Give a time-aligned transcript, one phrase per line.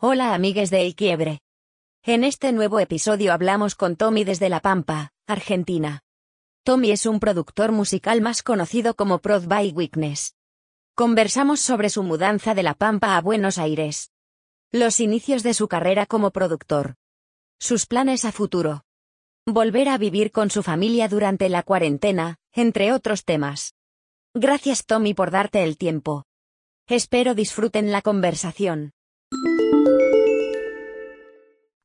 [0.00, 1.40] Hola amigues de El Quiebre.
[2.04, 6.04] En este nuevo episodio hablamos con Tommy desde La Pampa, Argentina.
[6.62, 10.36] Tommy es un productor musical más conocido como Prod by Weakness.
[10.94, 14.12] Conversamos sobre su mudanza de La Pampa a Buenos Aires.
[14.70, 16.94] Los inicios de su carrera como productor.
[17.58, 18.84] Sus planes a futuro.
[19.46, 23.74] Volver a vivir con su familia durante la cuarentena, entre otros temas.
[24.32, 26.24] Gracias Tommy por darte el tiempo.
[26.86, 28.92] Espero disfruten la conversación.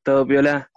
[0.04, 0.70] Todo piola.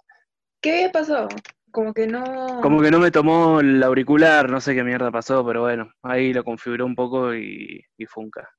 [0.61, 1.27] ¿Qué pasó?
[1.71, 2.61] Como que no.
[2.61, 6.33] Como que no me tomó el auricular, no sé qué mierda pasó, pero bueno, ahí
[6.33, 8.49] lo configuró un poco y, y funca.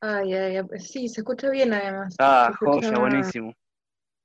[0.00, 2.16] Ay, ay, ay, sí, se escucha bien además.
[2.18, 3.52] Ah, joya, buenísimo.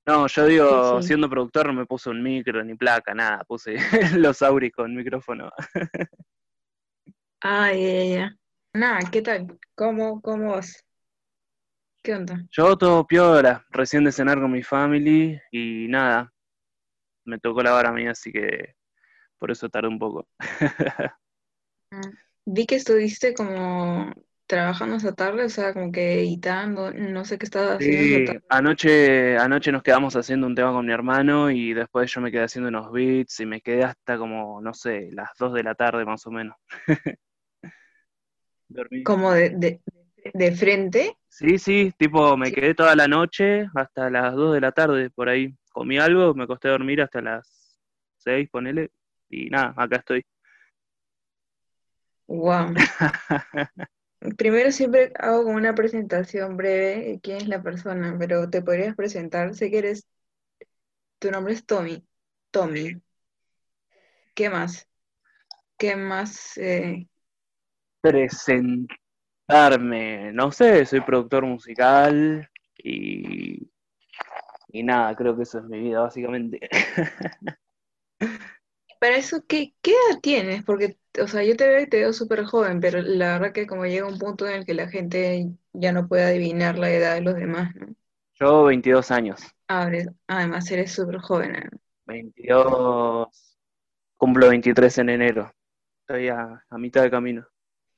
[0.07, 1.07] No, yo digo, Sí, sí.
[1.07, 3.75] siendo productor no me puse un micro ni placa, nada, puse
[4.17, 5.49] los auris con micrófono.
[7.41, 8.29] Ay, ay, ay.
[8.73, 9.59] Nada, ¿qué tal?
[9.75, 10.84] ¿Cómo, cómo vas?
[12.05, 12.35] ¿Qué onda?
[12.51, 16.31] Yo todo piola, recién de cenar con mi family y nada,
[17.25, 18.75] me tocó la vara a mí, así que
[19.39, 20.27] por eso tardé un poco.
[21.91, 22.01] Ah,
[22.45, 24.13] Vi que estuviste como
[24.47, 28.23] trabajando esa tarde, o sea, como que editando, no sé qué estabas haciendo Sí, esa
[28.23, 28.43] tarde.
[28.49, 32.43] anoche, anoche nos quedamos haciendo un tema con mi hermano y después yo me quedé
[32.43, 36.05] haciendo unos beats y me quedé hasta como, no sé, las 2 de la tarde
[36.05, 36.55] más o menos.
[38.69, 39.03] Dormí.
[39.03, 39.81] Como de, de,
[40.33, 41.17] de frente.
[41.37, 42.53] Sí, sí, tipo, me Sí.
[42.53, 45.53] quedé toda la noche hasta las 2 de la tarde por ahí.
[45.73, 47.77] Comí algo, me acosté a dormir hasta las
[48.15, 48.89] 6, ponele,
[49.29, 50.25] y nada, acá estoy.
[52.27, 52.73] Wow.
[54.37, 58.95] Primero siempre hago como una presentación breve de quién es la persona, pero te podrías
[58.95, 59.53] presentar.
[59.55, 60.07] Sé que eres,
[61.19, 62.07] tu nombre es Tommy.
[62.49, 63.01] Tommy.
[64.33, 64.87] ¿Qué más?
[65.77, 66.57] ¿Qué más?
[66.57, 67.09] eh,
[69.47, 73.69] Presentarme, no sé, soy productor musical y,
[74.69, 76.59] y nada, creo que eso es mi vida básicamente.
[78.99, 80.63] para eso, ¿qué, qué edad tienes?
[80.63, 83.67] Porque, o sea, yo te veo y te veo súper joven, pero la verdad que
[83.67, 87.15] como llega un punto en el que la gente ya no puede adivinar la edad
[87.15, 87.95] de los demás, ¿no?
[88.39, 91.69] Yo 22 años, Abres- además eres súper joven, ¿eh?
[92.07, 93.57] 22,
[94.17, 95.51] cumplo 23 en enero,
[96.01, 97.47] estoy a, a mitad de camino.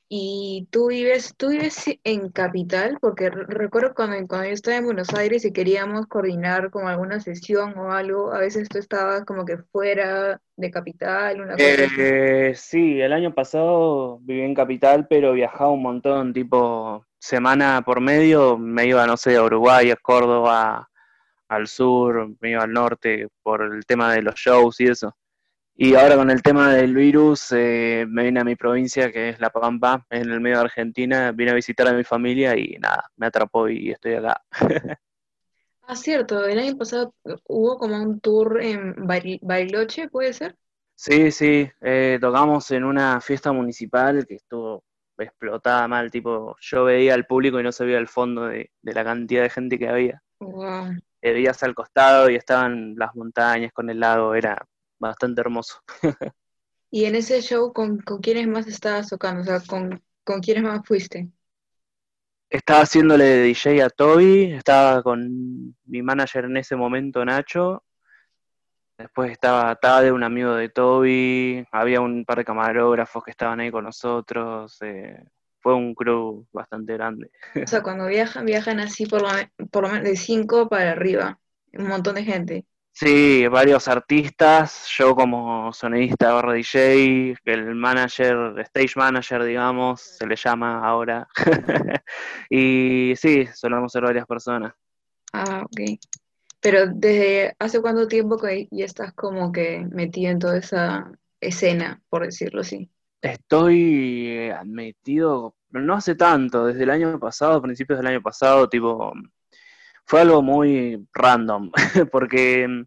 [0.10, 4.86] Y tú vives, tú vives en Capital, porque re- recuerdo cuando, cuando yo estaba en
[4.86, 9.44] Buenos Aires y queríamos coordinar como alguna sesión o algo, a veces tú estabas como
[9.46, 11.84] que fuera de Capital, una cosa.
[11.84, 18.00] Eh, sí, el año pasado viví en Capital, pero viajaba un montón, tipo semana por
[18.00, 20.88] medio, me iba, no sé, a Uruguay, a Córdoba,
[21.50, 25.16] al sur, me iba al norte por el tema de los shows y eso.
[25.80, 29.40] Y ahora con el tema del virus, eh, me vine a mi provincia, que es
[29.40, 33.04] La Pampa, en el medio de Argentina, vine a visitar a mi familia y nada,
[33.16, 34.42] me atrapó y estoy acá.
[35.90, 37.14] Ah, cierto, el año pasado
[37.48, 40.58] hubo como un tour en Bari- Bariloche, ¿puede ser?
[40.96, 44.84] Sí, sí, eh, tocamos en una fiesta municipal que estuvo
[45.18, 48.94] explotada mal, tipo, yo veía al público y no se veía el fondo de, de
[48.94, 50.22] la cantidad de gente que había.
[50.40, 50.90] Wow.
[51.22, 54.66] Eh, veías al costado y estaban las montañas con el lago, era
[55.00, 55.80] bastante hermoso.
[56.92, 59.42] Y en ese show, ¿con, con quiénes más estabas tocando?
[59.42, 61.30] O sea, ¿con, con quiénes más fuiste?
[62.50, 67.84] Estaba haciéndole de DJ a Toby, estaba con mi manager en ese momento, Nacho.
[68.98, 73.70] Después estaba Tade, un amigo de Toby, había un par de camarógrafos que estaban ahí
[73.72, 74.78] con nosotros.
[74.82, 75.24] eh,
[75.60, 77.30] fue un crew bastante grande.
[77.64, 79.30] O sea, cuando viajan, viajan así por lo,
[79.70, 81.40] por lo menos de cinco para arriba,
[81.74, 82.66] un montón de gente.
[83.00, 90.36] Sí, varios artistas, yo como sonidista barra DJ, el manager, stage manager, digamos, se le
[90.36, 91.28] llama ahora.
[92.50, 94.74] y sí, solemos ser varias personas.
[95.32, 96.00] Ah, ok.
[96.60, 102.02] Pero ¿desde hace cuánto tiempo que ya estás como que metido en toda esa escena,
[102.10, 102.90] por decirlo así?
[103.22, 108.68] Estoy eh, metido, pero no hace tanto, desde el año pasado, principios del año pasado,
[108.68, 109.14] tipo,
[110.08, 111.72] fue algo muy random,
[112.12, 112.86] porque mm,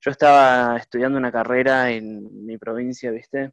[0.00, 3.52] yo estaba estudiando una carrera en mi provincia, ¿viste?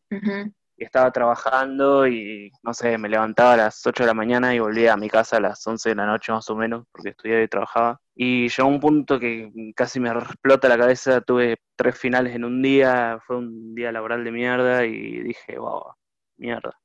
[0.78, 4.60] Y estaba trabajando y no sé, me levantaba a las 8 de la mañana y
[4.60, 7.42] volvía a mi casa a las 11 de la noche más o menos, porque estudiaba
[7.42, 8.02] y trabajaba.
[8.14, 12.62] Y llegó un punto que casi me explota la cabeza, tuve tres finales en un
[12.62, 15.94] día, fue un día laboral de mierda y dije, wow,
[16.38, 16.78] mierda.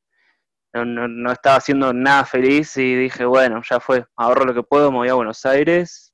[0.72, 4.62] No, no, no estaba haciendo nada feliz y dije, bueno, ya fue, ahorro lo que
[4.62, 6.09] puedo, me voy a Buenos Aires,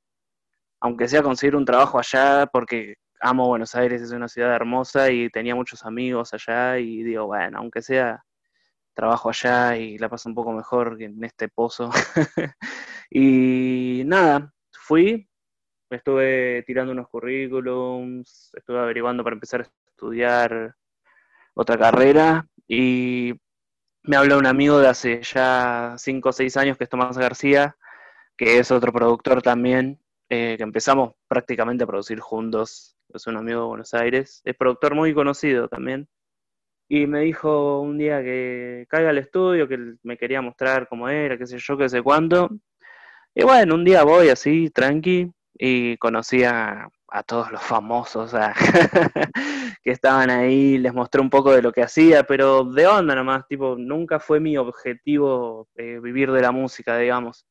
[0.81, 5.31] aunque sea conseguir un trabajo allá, porque amo Buenos Aires, es una ciudad hermosa y
[5.31, 8.25] tenía muchos amigos allá y digo, bueno, aunque sea
[8.94, 11.90] trabajo allá y la paso un poco mejor que en este pozo.
[13.11, 15.28] y nada, fui,
[15.90, 20.75] estuve tirando unos currículums, estuve averiguando para empezar a estudiar
[21.55, 23.34] otra carrera y
[24.02, 27.76] me habla un amigo de hace ya 5 o 6 años que es Tomás García,
[28.37, 33.61] que es otro productor también, eh, que empezamos prácticamente a producir juntos, es un amigo
[33.61, 36.08] de Buenos Aires, es productor muy conocido también,
[36.88, 41.37] y me dijo un día que caiga al estudio, que me quería mostrar cómo era,
[41.37, 42.50] qué sé yo, qué sé cuándo,
[43.34, 46.88] y bueno, un día voy así, tranqui, y conocí a,
[47.26, 48.34] todos los famosos
[49.82, 53.46] que estaban ahí, les mostré un poco de lo que hacía, pero de onda nomás,
[53.46, 57.46] tipo, nunca fue mi objetivo eh, vivir de la música, digamos.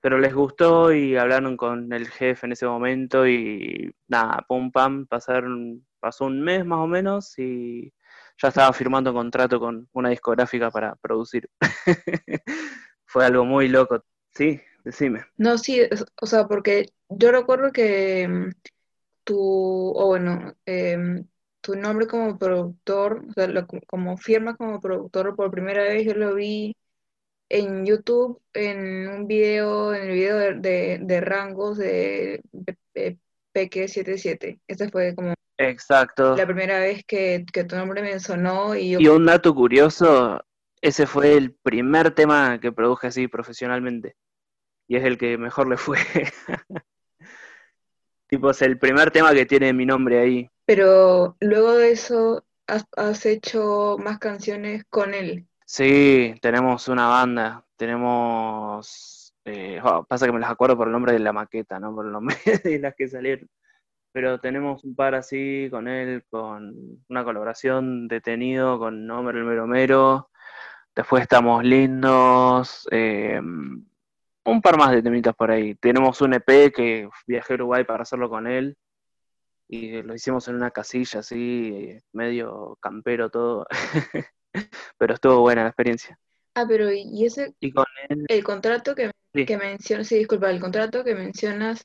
[0.00, 5.06] Pero les gustó y hablaron con el jefe en ese momento y nada, pum pam,
[5.06, 7.92] pasaron, pasó un mes más o menos y
[8.40, 11.50] ya estaba firmando contrato con una discográfica para producir.
[13.04, 14.04] fue algo muy loco,
[14.34, 15.24] sí, decime.
[15.36, 15.80] No, sí,
[16.20, 18.50] o sea, porque yo recuerdo que mm,
[19.24, 21.26] tu, o bueno, em,
[21.60, 23.48] tu nombre como productor, o sea,
[23.86, 26.76] como firma como productor por primera vez, yo lo vi
[27.48, 32.42] en YouTube, en un video, en el video de, rangos de,
[33.52, 34.60] Peque 77.
[34.66, 36.36] Esa fue como Exacto.
[36.36, 40.40] la primera vez que, tu nombre me sonó y Y un dato curioso,
[40.80, 44.14] ese fue el primer tema que produje así profesionalmente.
[44.86, 45.98] Y es el que mejor le fue.
[48.28, 50.50] tipo, es el primer tema que tiene mi nombre ahí.
[50.64, 55.47] Pero luego de eso, has, hecho más canciones con él.
[55.70, 59.34] Sí, tenemos una banda, tenemos...
[59.44, 62.12] Eh, pasa que me las acuerdo por el nombre de la maqueta, no por el
[62.12, 63.48] nombre de las que salieron.
[64.12, 69.66] Pero tenemos un par así con él, con una colaboración detenido con Homer el Mero
[69.66, 70.30] Mero.
[70.96, 72.88] Después estamos lindos.
[72.90, 75.74] Eh, un par más de temitas por ahí.
[75.76, 78.78] Tenemos un EP que viajé a Uruguay para hacerlo con él.
[79.68, 83.66] Y lo hicimos en una casilla así, medio campero todo.
[84.98, 86.18] pero estuvo buena la experiencia.
[86.54, 91.84] Ah, pero y ese el contrato que, que mencionas, sí, disculpa, el contrato que mencionas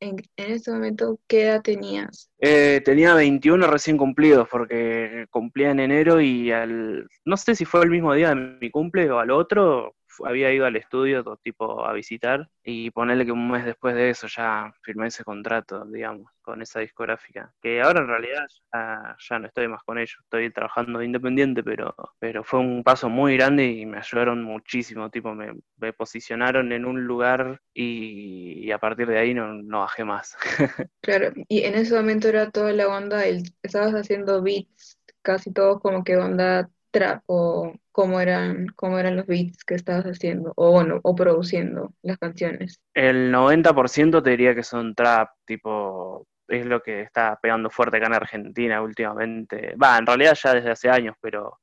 [0.00, 2.30] en, en ese momento, ¿qué edad tenías?
[2.38, 7.82] Eh, tenía 21 recién cumplidos, porque cumplía en enero y al, no sé si fue
[7.84, 9.94] el mismo día de mi cumple o al otro,
[10.24, 14.26] había ido al estudio tipo a visitar y ponerle que un mes después de eso
[14.26, 17.52] ya firmé ese contrato, digamos, con esa discográfica.
[17.60, 22.44] Que ahora en realidad ya, no estoy más con ellos, estoy trabajando independiente, pero, pero
[22.44, 25.54] fue un paso muy grande y me ayudaron muchísimo, tipo me,
[25.92, 30.36] posicionaron en un lugar y, a partir de ahí no, no bajé más.
[31.00, 33.24] claro, y en ese momento era toda la onda,
[33.62, 39.26] estabas haciendo beats casi todos como que onda trap o cómo eran, cómo eran los
[39.26, 42.80] beats que estabas haciendo o bueno, o produciendo las canciones?
[42.94, 48.06] El 90% te diría que son trap, tipo, es lo que está pegando fuerte acá
[48.06, 49.74] en Argentina últimamente.
[49.76, 51.60] Va, en realidad ya desde hace años, pero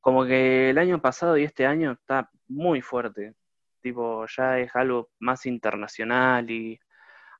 [0.00, 3.34] como que el año pasado y este año está muy fuerte.
[3.80, 6.78] Tipo, ya es algo más internacional y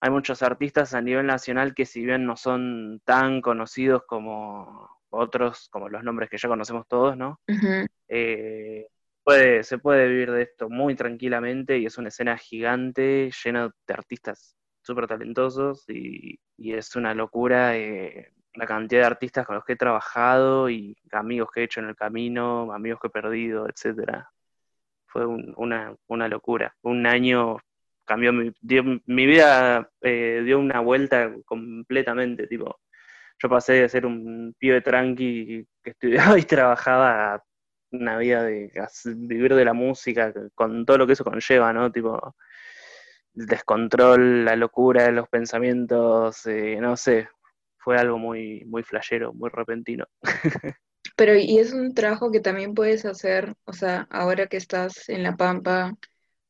[0.01, 5.69] hay muchos artistas a nivel nacional que si bien no son tan conocidos como otros,
[5.71, 7.41] como los nombres que ya conocemos todos, ¿no?
[8.09, 8.87] Eh,
[9.23, 13.95] puede, se puede vivir de esto muy tranquilamente y es una escena gigante, llena de
[13.95, 19.73] artistas súper talentosos y, es una locura eh, la cantidad de artistas con los que
[19.75, 24.31] he trabajado y amigos que he hecho en el camino, amigos que he perdido, etcétera.
[25.07, 26.75] Fue una, una locura.
[26.83, 27.59] Un año
[28.05, 28.53] cambió mi,
[29.07, 32.79] mi vida, eh, dio una vuelta completamente, tipo,
[33.43, 37.43] yo pasé de ser un pibe tranqui que estudiaba y trabajaba
[37.91, 38.73] una vida de
[39.17, 41.91] vivir de la música con todo lo que eso conlleva, ¿no?
[41.93, 42.35] Tipo,
[43.35, 47.29] el descontrol, la locura de los pensamientos, eh, no sé,
[47.77, 50.07] fue algo muy, muy flashero, muy repentino.
[51.17, 55.23] Pero, y es un trabajo que también puedes hacer, o sea, ahora que estás en
[55.23, 55.93] La Pampa,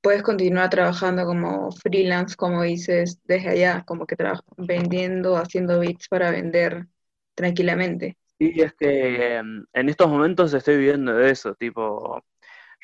[0.03, 4.17] puedes continuar trabajando como freelance, como dices, desde allá, como que
[4.59, 6.87] vendiendo, haciendo beats para vender
[7.35, 8.19] tranquilamente.
[8.39, 12.21] Sí, es que em, en estos momentos estoy viviendo de eso, tipo,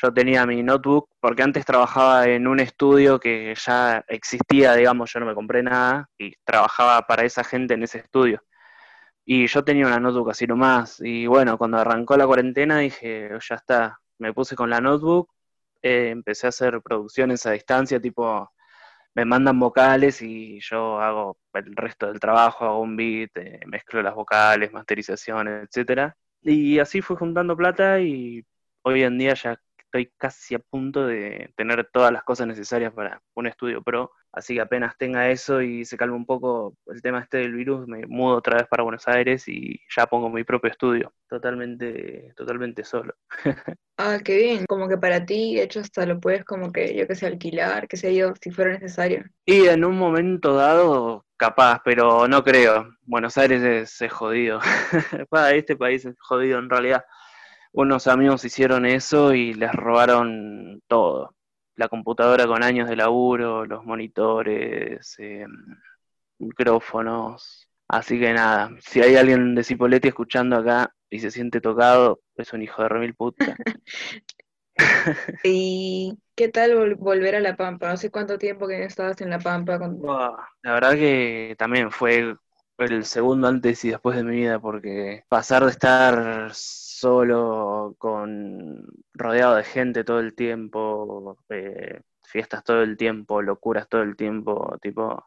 [0.00, 5.18] yo tenía mi notebook, porque antes trabajaba en un estudio que ya existía, digamos, yo
[5.18, 8.42] no me compré nada, y trabajaba para esa gente en ese estudio.
[9.25, 13.56] Y yo tenía una notebook así nomás, y bueno, cuando arrancó la cuarentena dije, ya
[13.56, 15.28] está, me puse con la notebook,
[15.82, 18.50] eh, empecé a hacer producciones a distancia, tipo,
[19.14, 24.02] me mandan vocales y yo hago el resto del trabajo, hago un beat, eh, mezclo
[24.02, 26.16] las vocales, masterizaciones, etcétera.
[26.42, 28.44] Y así fui juntando plata y
[28.82, 33.23] hoy en día ya estoy casi a punto de tener todas las cosas necesarias para
[33.35, 37.21] un estudio pro, así que apenas tenga eso y se calme un poco el tema
[37.21, 40.71] este del virus, me mudo otra vez para Buenos Aires y ya pongo mi propio
[40.71, 43.14] estudio, totalmente, totalmente solo.
[43.97, 47.07] ah, qué bien, como que para ti, de hecho, hasta lo puedes como que, yo
[47.07, 49.25] que sé, alquilar, qué sé yo, si fuera necesario.
[49.47, 52.90] Y en un momento dado, capaz, pero no creo.
[53.02, 54.61] Buenos Aires es, es jodido.
[55.54, 57.02] este país es jodido en realidad
[57.82, 61.37] unos amigos hicieron eso y les robaron todo.
[61.76, 65.47] La computadora con años de laburo, los monitores, eh,
[66.38, 67.68] micrófonos.
[67.87, 72.52] Así que nada, si hay alguien de Cipoletti escuchando acá y se siente tocado, es
[72.52, 73.56] un hijo de remil puta.
[75.44, 77.92] ¿Y qué tal volver a La Pampa?
[77.92, 79.78] ¿Hace cuánto tiempo que estabas en La Pampa?
[80.62, 82.35] la verdad que también fue
[82.78, 86.50] el segundo antes y después de mi vida, porque pasar de estar
[87.00, 94.02] solo, con rodeado de gente todo el tiempo, eh, fiestas todo el tiempo, locuras todo
[94.02, 95.24] el tiempo, tipo,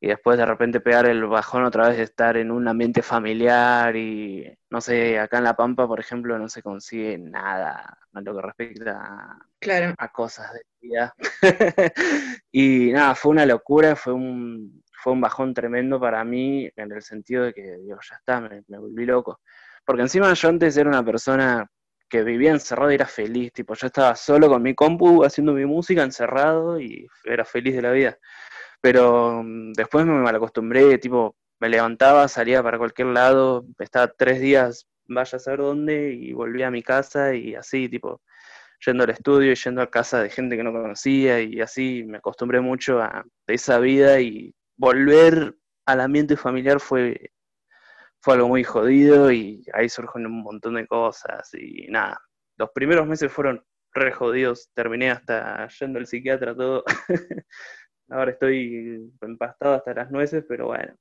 [0.00, 3.94] y después de repente pegar el bajón otra vez de estar en un ambiente familiar
[3.96, 8.34] y no sé, acá en La Pampa, por ejemplo, no se consigue nada en lo
[8.34, 9.94] que respecta claro.
[9.98, 11.14] a cosas de vida.
[12.52, 17.02] y nada, fue una locura, fue un, fue un bajón tremendo para mí en el
[17.02, 19.40] sentido de que, digo, ya está, me, me volví loco.
[19.84, 21.66] Porque encima yo antes era una persona
[22.08, 25.64] que vivía encerrado y era feliz, tipo, yo estaba solo con mi compu haciendo mi
[25.64, 28.18] música encerrado y era feliz de la vida.
[28.80, 34.86] Pero mm, después me malacostumbré, tipo, me levantaba, salía para cualquier lado, estaba tres días,
[35.06, 38.20] vaya a saber dónde, y volvía a mi casa y así, tipo,
[38.84, 42.18] yendo al estudio y yendo a casa de gente que no conocía y así me
[42.18, 47.30] acostumbré mucho a esa vida y volver al ambiente familiar fue
[48.22, 52.20] fue algo muy jodido y ahí surgen un montón de cosas y nada.
[52.56, 56.84] Los primeros meses fueron re jodidos, terminé hasta yendo al psiquiatra todo.
[58.08, 60.94] ahora estoy empastado hasta las nueces, pero bueno.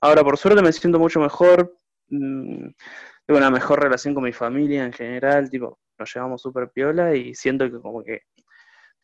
[0.00, 1.78] Ahora por suerte me siento mucho mejor,
[2.08, 2.68] mm,
[3.26, 7.34] tengo una mejor relación con mi familia en general, tipo, nos llevamos súper piola y
[7.34, 8.22] siento que como que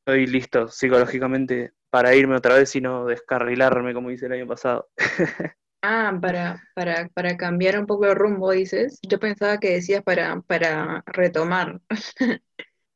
[0.00, 4.88] estoy listo psicológicamente para irme otra vez y no descarrilarme como hice el año pasado.
[5.82, 8.98] Ah, para, para, para cambiar un poco el rumbo, dices.
[9.02, 11.80] Yo pensaba que decías para, para retomar.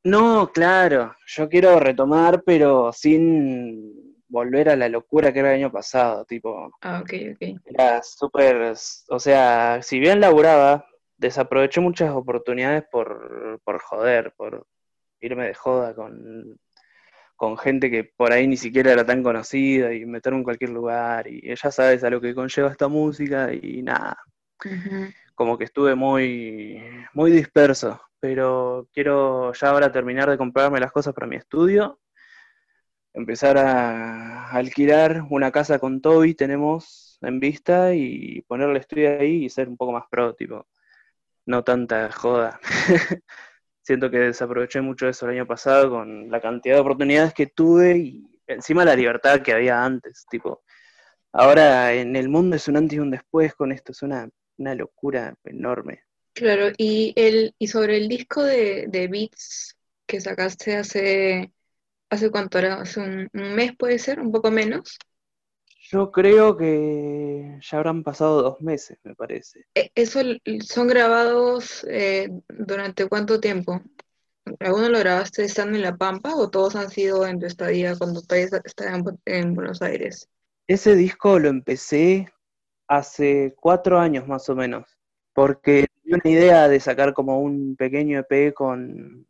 [0.05, 5.71] No, claro, yo quiero retomar, pero sin volver a la locura que era el año
[5.71, 6.73] pasado, tipo.
[6.81, 7.61] Ah, ok, ok.
[7.67, 8.75] Era súper,
[9.09, 10.85] o sea, si bien laburaba,
[11.17, 14.67] desaproveché muchas oportunidades por, por joder, por
[15.21, 16.59] irme de joda con
[17.43, 21.27] con gente que por ahí ni siquiera era tan conocida y meterme en cualquier lugar
[21.27, 24.17] y ya sabes a lo que conlleva esta música y nada.
[25.35, 26.81] Como que estuve muy,
[27.15, 31.99] muy disperso, pero quiero ya ahora terminar de comprarme las cosas para mi estudio,
[33.13, 39.51] empezar a alquilar una casa con Toby, tenemos en vista, y ponerle estudio ahí y
[39.51, 40.69] ser un poco más pro, tipo,
[41.47, 42.61] no tanta joda.
[43.83, 47.99] siento que desaproveché mucho eso el año pasado con la cantidad de oportunidades que tuve
[47.99, 50.63] y encima la libertad que había antes, tipo,
[51.33, 55.35] ahora en el mundo es un antes y un después con esto, es una, locura
[55.45, 56.05] enorme.
[56.35, 61.53] Claro, y el, y sobre el disco de, Beats que sacaste hace,
[62.09, 64.99] hace cuánto era, hace un, mes puede ser, un poco menos.
[65.93, 69.67] Yo creo que ya habrán pasado dos meses, me parece.
[69.75, 70.21] E, ¿Eso
[70.65, 73.83] son grabados eh, durante cuánto tiempo?
[74.61, 78.21] ¿Alguno lo grabaste estando en La Pampa o todos han sido en tu estadía cuando
[78.21, 78.63] estabas
[79.27, 80.31] en Buenos Aires?
[80.67, 82.33] Ese disco lo empecé
[82.89, 84.99] hace cuatro años más o menos,
[85.35, 89.27] porque tenía una idea de sacar como un pequeño EP con,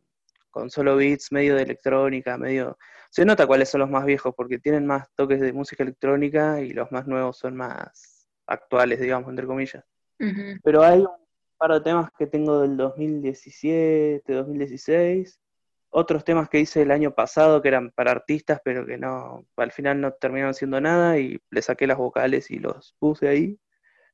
[0.49, 2.77] con solo beats, medio de electrónica, medio
[3.13, 6.71] se nota cuáles son los más viejos porque tienen más toques de música electrónica y
[6.71, 9.85] los más nuevos son más actuales, digamos, entre comillas.
[10.63, 11.07] Pero hay un
[11.55, 15.39] par de temas que tengo del 2017, 2016,
[15.89, 19.71] otros temas que hice el año pasado que eran para artistas, pero que no, al
[19.71, 23.59] final no terminaron siendo nada y le saqué las vocales y los puse ahí.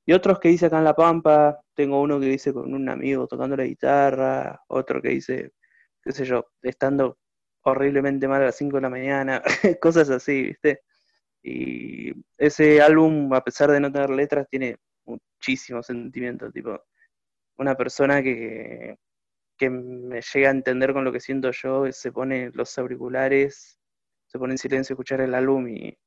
[0.06, 3.28] Y otros que hice acá en La Pampa, tengo uno que hice con un amigo
[3.28, 5.54] tocando la guitarra, otro que hice,
[6.04, 7.18] qué sé yo, estando
[7.64, 9.42] horriblemente mal a las 5 de la mañana,
[9.82, 10.82] cosas así, ¿viste?
[11.44, 16.82] Y ese álbum, a pesar de no tener letras, tiene muchísimo sentimiento, tipo,
[17.58, 18.98] una persona que,
[19.58, 23.80] que me llega a entender con lo que siento yo, se pone los auriculares,
[24.28, 25.98] se pone en silencio a escuchar el álbum y,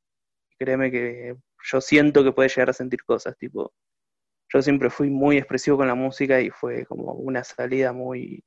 [0.59, 3.73] créeme que yo siento que puede llegar a sentir cosas, tipo,
[4.49, 8.43] yo siempre fui muy expresivo con la música y fue como una salida muy,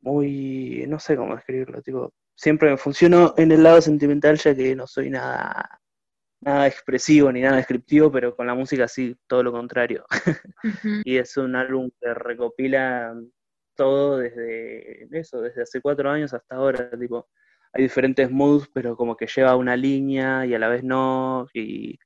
[0.00, 4.74] muy, no sé cómo escribirlo, tipo, siempre me funciono en el lado sentimental ya que
[4.74, 5.80] no soy nada,
[6.40, 10.04] nada expresivo ni nada descriptivo, pero con la música sí, todo lo contrario.
[11.04, 13.14] y es un álbum que recopila
[13.74, 17.28] todo desde eso, desde hace cuatro años hasta ahora, tipo,
[17.72, 21.98] hay diferentes moods, pero como que lleva una línea y a la vez no, y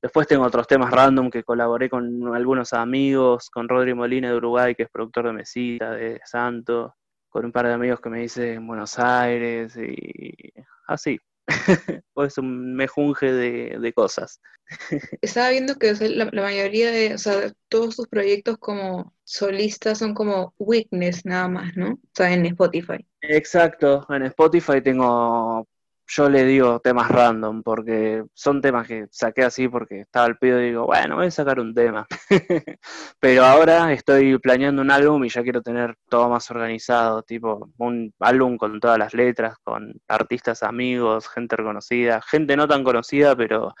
[0.00, 4.74] después tengo otros temas random que colaboré con algunos amigos, con Rodri Molina de Uruguay,
[4.74, 6.94] que es productor de Mesita, de Santo,
[7.30, 10.52] con un par de amigos que me hice en Buenos Aires, y
[10.86, 11.18] así.
[12.12, 14.40] pues un mejunje de, de cosas.
[15.20, 20.54] Estaba viendo que la, mayoría de, o sea, todos tus proyectos como solistas son como
[20.58, 21.94] Weakness nada más, ¿no?
[21.94, 23.04] O sea, en Spotify.
[23.22, 25.66] Exacto, en Spotify tengo
[26.12, 30.60] yo le digo temas random, porque son temas que saqué así porque estaba al pedo
[30.60, 32.06] y digo, bueno, voy a sacar un tema.
[33.20, 38.12] Pero ahora estoy planeando un álbum y ya quiero tener todo más organizado, tipo un
[38.18, 43.74] álbum con todas las letras, con artistas amigos, gente reconocida, gente no tan conocida, pero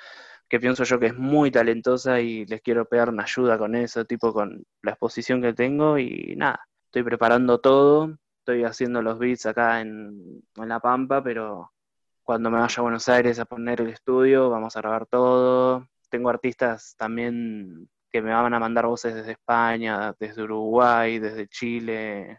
[0.48, 4.04] que pienso yo que es muy talentosa y les quiero pegar una ayuda con eso,
[4.04, 9.46] tipo con la exposición que tengo y nada, estoy preparando todo, estoy haciendo los beats
[9.46, 11.72] acá en, en La Pampa, pero
[12.30, 15.88] cuando me vaya a Buenos Aires a poner el estudio, vamos a grabar todo.
[16.10, 22.38] Tengo artistas también que me van a mandar voces desde España, desde Uruguay, desde Chile.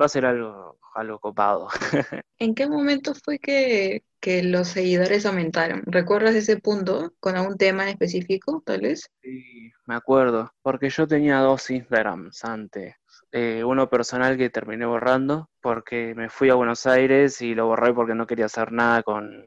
[0.00, 1.68] Va a ser algo, algo copado.
[2.38, 5.82] ¿En qué momento fue que, que los seguidores aumentaron?
[5.84, 9.06] ¿Recuerdas ese punto con algún tema en específico, tal vez?
[9.20, 12.94] Sí, me acuerdo, porque yo tenía dos Instagrams antes.
[13.38, 17.92] Eh, uno personal que terminé borrando porque me fui a Buenos Aires y lo borré
[17.92, 19.44] porque no quería hacer nada con,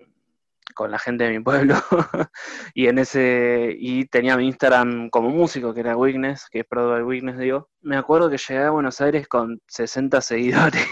[0.87, 1.73] la gente de mi pueblo.
[2.75, 7.01] y en ese y tenía mi Instagram como músico, que era Weakness, que es Broadway
[7.01, 7.69] Weakness, digo.
[7.81, 10.85] Me acuerdo que llegué a Buenos Aires con 60 seguidores.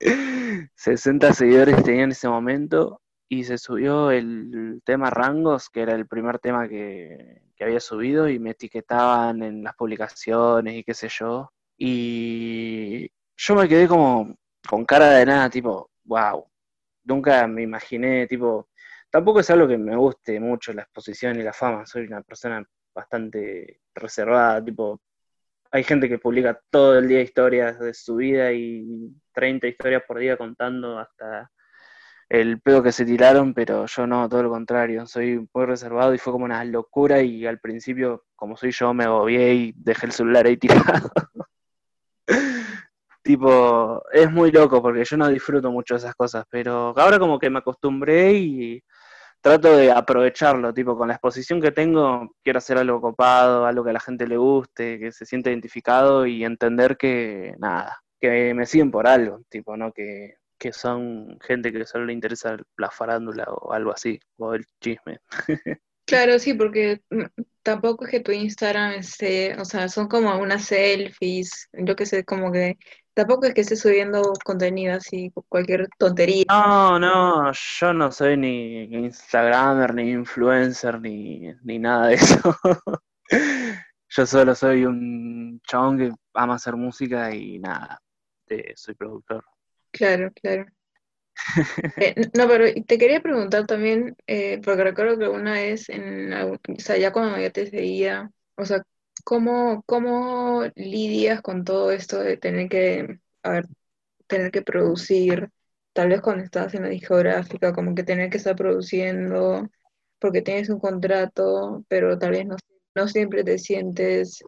[0.74, 6.08] 60 seguidores tenía en ese momento y se subió el tema Rangos, que era el
[6.08, 11.52] primer tema que había subido y me etiquetaban en las publicaciones y qué sé yo.
[11.78, 14.36] Y yo me quedé como
[14.68, 16.44] con cara de nada, tipo, wow.
[17.04, 18.68] Nunca me imaginé, tipo,
[19.10, 21.86] tampoco es algo que me guste mucho la exposición y la fama.
[21.86, 22.64] Soy una persona
[22.94, 25.00] bastante reservada, tipo,
[25.70, 30.18] hay gente que publica todo el día historias de su vida y 30 historias por
[30.18, 31.50] día contando hasta
[32.28, 36.18] el pedo que se tiraron, pero yo no, todo lo contrario, soy muy reservado y
[36.18, 40.12] fue como una locura y al principio, como soy yo, me agobié y dejé el
[40.12, 41.10] celular ahí tirado.
[43.22, 47.50] Tipo, es muy loco porque yo no disfruto mucho esas cosas, pero ahora como que
[47.50, 48.82] me acostumbré y
[49.40, 53.90] trato de aprovecharlo, tipo, con la exposición que tengo, quiero hacer algo copado, algo que
[53.90, 58.66] a la gente le guste, que se sienta identificado y entender que, nada, que me
[58.66, 59.92] siguen por algo, tipo, ¿no?
[59.92, 64.64] Que, que son gente que solo le interesa la farándula o algo así, o el
[64.80, 65.18] chisme.
[66.08, 67.24] Claro, sí, porque mm,
[67.62, 72.24] tampoco es que tu Instagram esté, o sea, son como unas selfies, yo que sé,
[72.24, 72.78] como que
[73.12, 76.44] tampoco es que estés subiendo contenido así, cualquier tontería.
[76.48, 82.56] No, no, yo no soy ni Instagramer, ni influencer, ni, ni nada de eso.
[84.08, 88.00] yo solo soy un chabón que ama hacer música y nada,
[88.76, 89.44] soy productor.
[89.90, 90.64] Claro, claro.
[91.96, 96.58] Eh, no, pero te quería preguntar también, eh, porque recuerdo que una vez, en, o
[96.78, 98.82] sea, ya cuando yo te seguía, o sea,
[99.24, 103.18] ¿cómo, ¿cómo lidias con todo esto de tener que,
[104.26, 105.50] tener que producir,
[105.92, 109.68] tal vez cuando estás en la discográfica, como que tener que estar produciendo,
[110.18, 112.56] porque tienes un contrato, pero tal vez no,
[112.94, 114.42] no siempre te sientes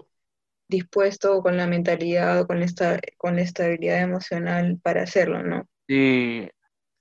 [0.68, 5.66] dispuesto con la mentalidad o con esta, con la estabilidad emocional para hacerlo, ¿no?
[5.88, 6.48] Sí,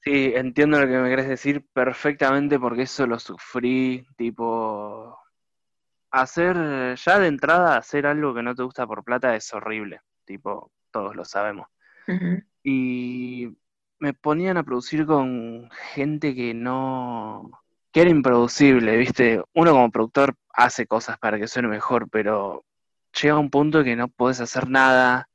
[0.01, 5.17] Sí, entiendo lo que me querés decir perfectamente porque eso lo sufrí, tipo,
[6.11, 10.71] hacer, ya de entrada, hacer algo que no te gusta por plata es horrible, tipo,
[10.91, 11.67] todos lo sabemos.
[12.63, 13.55] Y
[13.99, 17.51] me ponían a producir con gente que no,
[17.91, 19.43] que era improducible, ¿viste?
[19.53, 22.65] Uno como productor hace cosas para que suene mejor, pero
[23.21, 25.28] llega un punto que no puedes hacer nada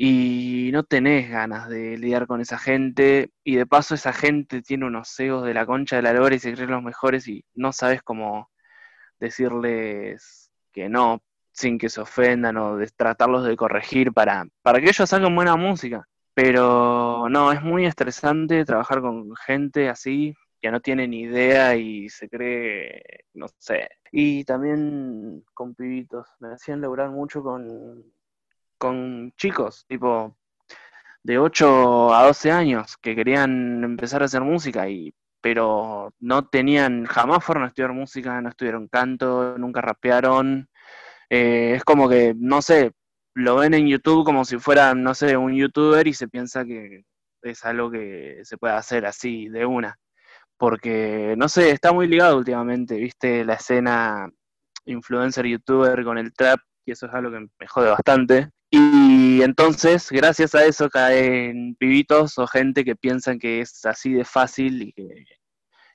[0.00, 4.86] y no tenés ganas de lidiar con esa gente y de paso esa gente tiene
[4.86, 7.72] unos egos de la concha de la lora y se creen los mejores y no
[7.72, 8.48] sabes cómo
[9.18, 14.88] decirles que no sin que se ofendan o de tratarlos de corregir para, para que
[14.88, 16.06] ellos hagan buena música.
[16.32, 22.08] Pero no, es muy estresante trabajar con gente así que no tiene ni idea y
[22.08, 23.02] se cree,
[23.34, 23.88] no sé.
[24.12, 28.04] Y también con pibitos, me hacían lograr mucho con
[28.78, 30.36] con chicos, tipo,
[31.22, 37.04] de 8 a 12 años que querían empezar a hacer música y pero no tenían,
[37.06, 40.68] jamás fueron a estudiar música, no estudiaron canto, nunca rapearon.
[41.30, 42.92] Eh, es como que, no sé,
[43.34, 47.04] lo ven en YouTube como si fuera, no sé, un youtuber y se piensa que
[47.42, 49.96] es algo que se puede hacer así, de una.
[50.58, 54.28] Porque, no sé, está muy ligado últimamente, viste, la escena
[54.86, 58.50] influencer youtuber con el trap, y eso es algo que me jode bastante.
[58.70, 64.24] Y entonces, gracias a eso, caen pibitos o gente que piensan que es así de
[64.26, 65.24] fácil y que,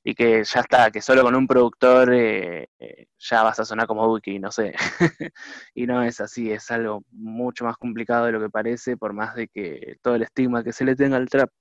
[0.04, 3.88] y que ya está, que solo con un productor eh, eh, ya vas a sonar
[3.88, 4.74] como Wiki, no sé.
[5.76, 9.36] y no es así, es algo mucho más complicado de lo que parece, por más
[9.36, 11.52] de que todo el estigma que se le tenga al trap.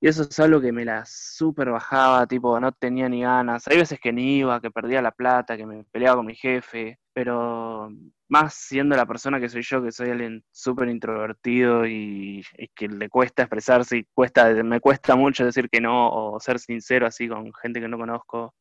[0.00, 3.66] Y eso es algo que me la super bajaba, tipo, no tenía ni ganas.
[3.68, 6.98] Hay veces que ni iba, que perdía la plata, que me peleaba con mi jefe,
[7.12, 7.90] pero
[8.28, 13.08] más siendo la persona que soy yo, que soy alguien súper introvertido y, que le
[13.08, 17.52] cuesta expresarse y cuesta, me cuesta mucho decir que no o ser sincero así con
[17.54, 18.54] gente que no conozco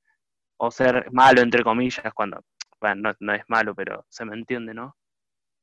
[0.57, 2.41] o ser malo entre comillas cuando,
[2.81, 4.95] bueno, no, es malo, pero se me entiende, ¿no?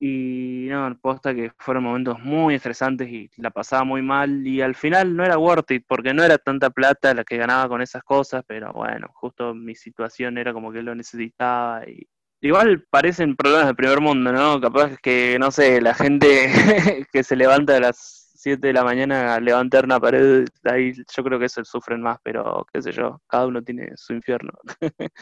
[0.01, 4.75] Y no, posta que fueron momentos muy estresantes y la pasaba muy mal y al
[4.75, 8.03] final no era worth it porque no era tanta plata la que ganaba con esas
[8.03, 12.07] cosas, pero bueno, justo mi situación era como que lo necesitaba y
[12.45, 14.61] igual parecen problemas del primer mundo, ¿no?
[14.61, 16.53] Capaz que, no sé, la gente
[17.13, 21.25] que se levanta a las 7 de la mañana a levantar una pared, ahí yo
[21.25, 24.53] creo que eso sufren más, pero qué sé yo, cada uno tiene su infierno.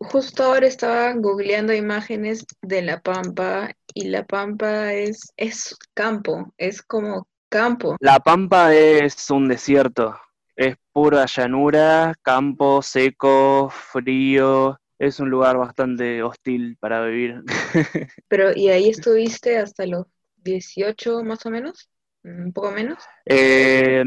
[0.00, 6.82] Justo ahora estaba googleando imágenes de La Pampa y La Pampa es, es campo, es
[6.82, 7.96] como campo.
[8.00, 10.16] La Pampa es un desierto,
[10.56, 17.42] es pura llanura, campo seco, frío, es un lugar bastante hostil para vivir.
[18.28, 20.06] Pero, ¿y ahí estuviste hasta los
[20.36, 21.90] 18 más o menos?
[22.24, 22.98] ¿Un poco menos?
[23.24, 24.04] Eh,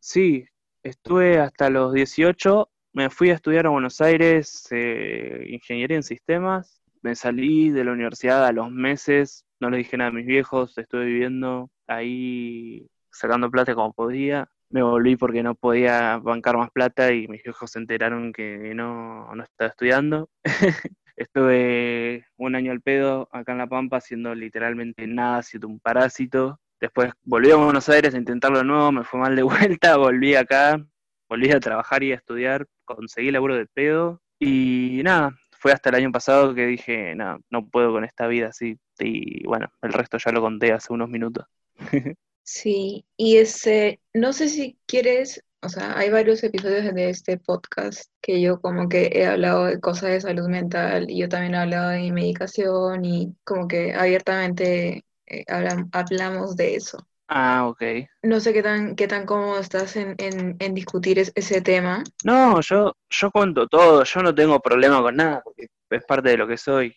[0.00, 0.44] sí,
[0.82, 6.82] estuve hasta los 18 me fui a estudiar a Buenos Aires eh, ingeniería en sistemas.
[7.00, 10.76] Me salí de la universidad a los meses, no le dije nada a mis viejos,
[10.76, 14.50] estuve viviendo ahí sacando plata como podía.
[14.70, 19.34] Me volví porque no podía bancar más plata y mis viejos se enteraron que no,
[19.34, 20.28] no estaba estudiando.
[21.18, 26.60] estuve un año al pedo acá en La Pampa haciendo literalmente nada, siendo un parásito.
[26.80, 29.42] Después volví a Buenos Aires a intentarlo de nuevo, me fue mal de
[29.82, 30.80] vuelta, volví acá,
[31.28, 35.96] volví a trabajar y a estudiar, conseguí laburo de pedo y nada, fue hasta el
[35.96, 40.18] año pasado que dije, no, no puedo con esta vida así y bueno, el resto
[40.18, 41.46] ya lo conté hace unos minutos.
[42.48, 48.10] sí, y ese, no sé si quieres, o sea, hay varios episodios de este podcast
[48.22, 51.58] que yo como que he hablado de cosas de salud mental y yo también he
[51.58, 55.44] hablado de medicación y como que abiertamente eh,
[55.92, 57.06] hablamos de eso.
[57.28, 57.82] Ah, ok.
[58.22, 62.02] No sé qué tan, qué tan cómodo estás en, discutir ese tema.
[62.24, 66.36] No, yo, yo cuento todo, yo no tengo problema con nada, porque es parte de
[66.36, 66.94] lo que soy.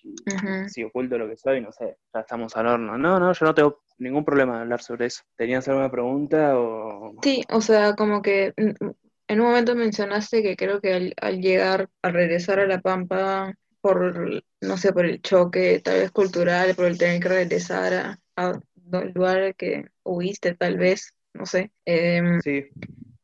[0.68, 2.98] Si oculto lo que soy, no sé, ya estamos al horno.
[2.98, 5.24] No, no, yo no tengo ningún problema de hablar sobre eso.
[5.36, 7.16] ¿Tenías alguna pregunta o...?
[7.22, 12.14] Sí, o sea, como que en un momento mencionaste que creo que al, llegar, al
[12.14, 16.98] regresar a La Pampa, por, no sé, por el choque tal vez cultural, por el
[16.98, 18.62] tener que regresar a
[19.00, 21.72] el lugar que huiste tal vez, no sé.
[21.86, 22.66] Em, sí.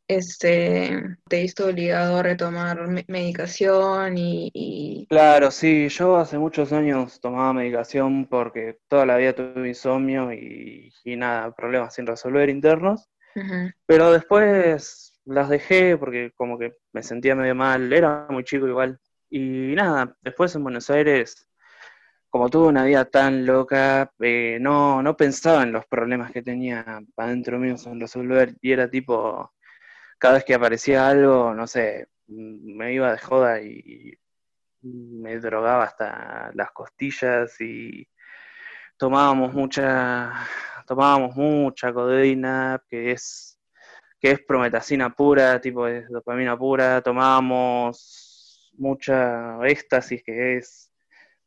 [0.08, 7.52] Este, te visto obligado a retomar medicación y, Claro, sí, yo hace muchos años tomaba
[7.52, 13.10] medicación porque toda la vida tuve insomnio y, nada, problemas sin resolver internos.
[13.86, 19.00] Pero después las dejé porque como que me sentía medio mal, era muy chico igual.
[19.30, 21.48] Y nada, después en Buenos Aires
[22.30, 27.02] como tuve una vida tan loca, eh, no, no pensaba en los problemas que tenía
[27.16, 29.54] para adentro mío en resolver y era tipo,
[30.18, 34.18] cada vez que aparecía algo, no sé, me iba de joda y,
[34.82, 38.08] me drogaba hasta las costillas y
[38.96, 40.32] tomábamos mucha,
[40.86, 43.60] tomábamos mucha codeína, que es,
[44.20, 50.92] que es prometacina pura, tipo de dopamina pura, tomábamos mucha éxtasis, que es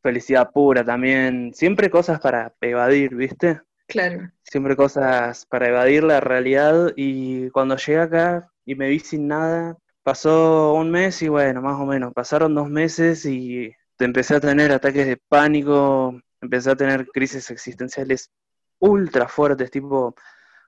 [0.03, 3.61] felicidad pura también, siempre cosas para evadir, ¿viste?
[3.87, 4.29] Claro.
[4.43, 9.77] Siempre cosas para evadir la realidad y cuando llegué acá y me vi sin nada,
[10.03, 14.71] pasó un mes y bueno, más o menos, pasaron dos meses y empecé a tener
[14.71, 18.31] ataques de pánico, empecé a tener crisis existenciales
[18.79, 20.15] ultra fuertes, tipo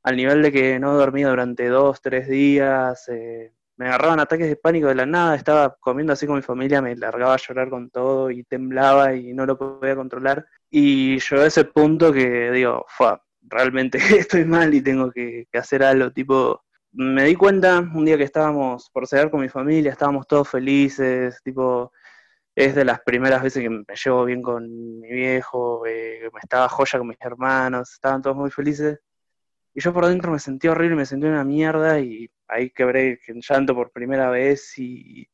[0.03, 4.55] al nivel de que no dormía durante dos, tres días, eh, me agarraban ataques de
[4.55, 7.89] pánico de la nada, estaba comiendo así con mi familia, me largaba a llorar con
[7.89, 10.45] todo y temblaba y no lo podía controlar.
[10.69, 15.83] Y llegó a ese punto que digo, fue, realmente estoy mal y tengo que, hacer
[15.83, 16.62] algo, tipo,
[16.93, 21.41] me di cuenta un día que estábamos por cenar con mi familia, estábamos todos felices,
[21.43, 21.91] tipo,
[22.55, 26.69] es de las primeras veces que me llevo bien con mi viejo, eh, me estaba
[26.69, 28.99] joya con mis hermanos, estaban todos muy felices.
[29.73, 33.41] Y yo por dentro me sentí horrible, me sentí una mierda y ahí quebré en
[33.41, 35.27] llanto por primera vez y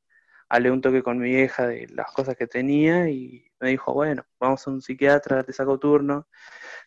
[0.49, 4.25] hablé un toque con mi vieja de las cosas que tenía y me dijo, bueno,
[4.39, 6.27] vamos a un psiquiatra, te saco turno.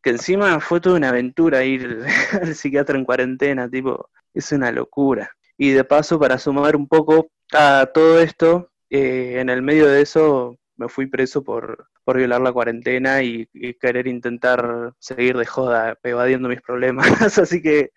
[0.03, 2.05] Que encima fue toda una aventura ir
[2.43, 5.31] al psiquiatra en cuarentena, tipo, es una locura.
[5.57, 10.03] Y de paso, para sumar un poco a todo esto, eh, en el medio de
[10.03, 13.47] eso me fui preso por, por violar la cuarentena y,
[13.81, 17.07] querer intentar seguir de joda, evadiendo mis problemas.
[17.39, 17.91] Así que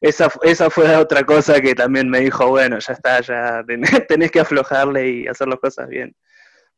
[0.00, 3.64] esa, esa fue otra cosa que también me dijo, bueno, ya está, ya
[4.08, 6.14] tenés, que aflojarle y hacer las cosas bien.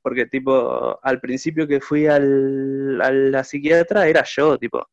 [0.03, 4.87] Porque tipo, al principio que fui al, a la psiquiatra era yo, tipo,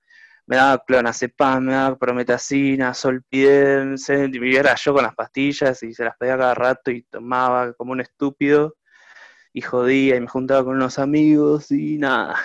[0.47, 6.04] me daba clonazepam, me daba prometacina, solpidem, y era yo con las pastillas y se
[6.04, 8.75] las pedía cada rato y tomaba como un estúpido
[9.54, 12.38] y jodía y me juntaba con unos amigos y nada.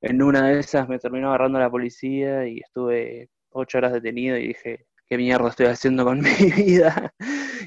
[0.00, 4.48] En una de esas me terminó agarrando la policía y estuve ocho horas detenido y
[4.48, 7.12] dije, ¿qué mierda estoy haciendo con mi vida?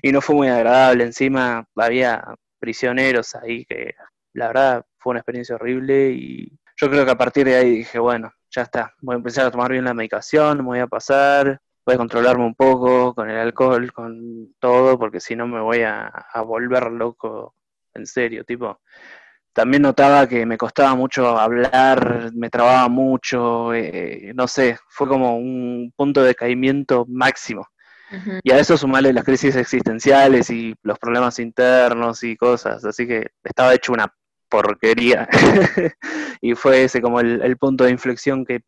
[0.01, 1.03] Y no fue muy agradable.
[1.03, 2.23] Encima había
[2.59, 3.95] prisioneros ahí que
[4.33, 7.99] la verdad fue una experiencia horrible y yo creo que a partir de ahí dije,
[7.99, 11.59] bueno, ya está, voy a empezar a tomar bien la medicación, me voy a pasar,
[11.85, 15.81] voy a controlarme un poco con el alcohol, con todo, porque si no me voy
[15.83, 16.11] a,
[16.45, 17.55] volver loco,
[17.93, 18.79] en serio, tipo.
[19.53, 25.35] También notaba que me costaba mucho hablar, me trababa mucho, eh, no sé, fue como
[25.37, 27.67] un punto de caimiento máximo.
[28.43, 33.27] Y a eso sumarle las crisis existenciales y los problemas internos y cosas, así que
[33.43, 34.13] estaba hecho una
[34.51, 35.27] porquería.
[36.41, 38.61] y fue ese como el, punto de inflexión que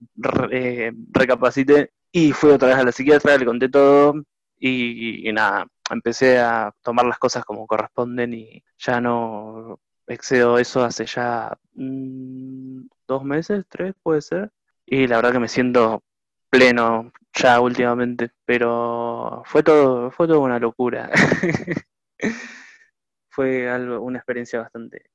[0.51, 1.91] eh, recapacité.
[2.11, 4.15] Y fui otra vez a la psiquiatra, le conté todo
[4.59, 11.05] y, nada, empecé a tomar las cosas como corresponden y ya no excedo eso hace
[11.05, 14.51] ya mm, dos meses, tres puede ser.
[14.85, 16.03] Y la verdad que me siento
[16.49, 21.09] pleno ya últimamente, pero fue todo, fue todo una locura.
[23.29, 25.12] fue algo, una experiencia bastante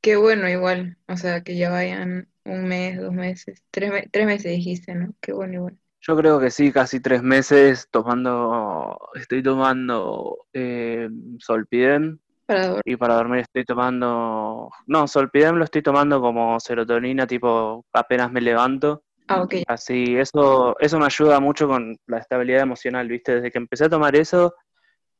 [0.00, 0.96] Qué bueno, igual.
[1.08, 5.12] O sea, que ya vayan un mes, dos meses, tres, tres meses dijiste, ¿no?
[5.20, 5.78] Qué bueno, igual.
[6.02, 12.18] Yo creo que sí, casi tres meses tomando, estoy tomando eh, Solpidem.
[12.46, 12.82] Para dormir.
[12.84, 18.40] Y para dormir estoy tomando, no, Solpidem lo estoy tomando como serotonina, tipo apenas me
[18.40, 19.04] levanto.
[19.28, 19.56] Ah, ok.
[19.68, 23.36] Así, eso, eso me ayuda mucho con la estabilidad emocional, ¿viste?
[23.36, 24.54] Desde que empecé a tomar eso,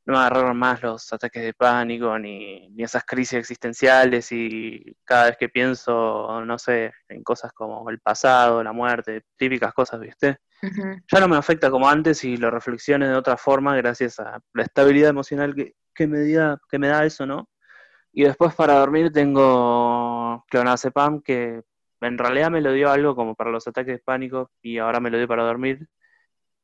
[0.06, 5.36] no me agarraron más los ataques de pánico ni, esas crisis existenciales y cada vez
[5.36, 10.38] que pienso, no sé, en cosas como el pasado, la muerte, típicas cosas, ¿viste?
[10.62, 14.62] Ya no me afecta como antes y lo reflexiones de otra forma gracias a la
[14.62, 17.48] estabilidad emocional que, que, me, da, que me da eso, ¿no?
[18.12, 21.62] Y después para dormir tengo clonazepam que
[22.00, 25.10] en realidad me lo dio algo como para los ataques de pánico y ahora me
[25.10, 25.88] lo dio para dormir.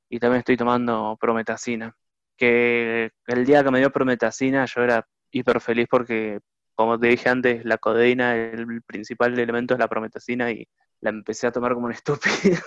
[0.08, 1.94] Y también estoy tomando prometacina
[2.36, 6.40] que el día que me dio prometacina yo era hiper feliz porque,
[6.74, 10.68] como te dije antes, la codeína, el principal elemento es la prometacina y
[11.00, 12.60] la empecé a tomar como un estúpido,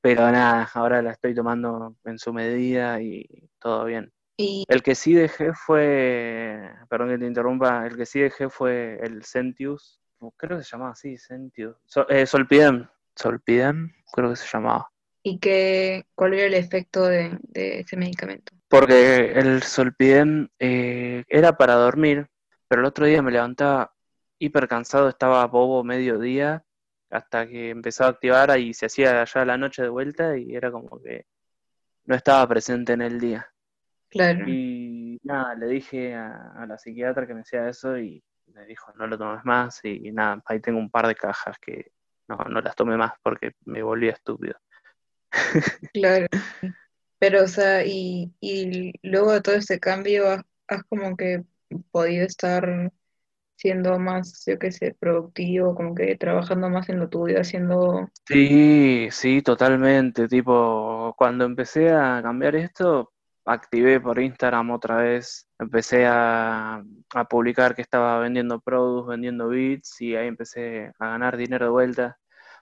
[0.00, 3.26] pero nada, ahora la estoy tomando en su medida y
[3.58, 4.12] todo bien.
[4.36, 4.64] Y...
[4.68, 9.24] El que sí dejé fue, perdón que te interrumpa, el que sí dejé fue el
[9.24, 10.00] Centius,
[10.36, 11.76] creo que se llamaba así, Centius,
[12.08, 14.90] eh, Solpidem, Solpidem, creo que se llamaba.
[15.26, 18.52] ¿Y qué, cuál era el efecto de ese medicamento?
[18.68, 22.28] Porque el solpidem eh, era para dormir,
[22.68, 23.94] pero el otro día me levantaba
[24.38, 26.62] hiper cansado, estaba bobo mediodía,
[27.08, 30.70] hasta que empezaba a activar y se hacía ya la noche de vuelta y era
[30.70, 31.24] como que
[32.04, 33.48] no estaba presente en el día.
[34.10, 34.44] Claro.
[34.46, 39.06] Y nada, le dije a, la psiquiatra que me hacía eso y me dijo, no
[39.06, 41.92] lo tomes más y, nada, ahí tengo un par de cajas que
[42.28, 44.56] no, no las tomé más porque me volvía estúpido.
[45.92, 46.26] Claro.
[47.18, 50.28] Pero, o sea, y, y luego de todo este cambio,
[50.68, 51.44] has, como que
[51.90, 52.92] podido estar
[53.56, 58.10] siendo más, yo qué sé, productivo, como que trabajando más en lo tuyo, haciendo...
[58.26, 60.28] Sí, sí, totalmente.
[60.28, 63.12] Tipo, cuando empecé a cambiar esto,
[63.44, 70.00] activé por Instagram otra vez, empecé a, a publicar que estaba vendiendo productos, vendiendo bits
[70.00, 72.18] y ahí empecé a ganar dinero de vuelta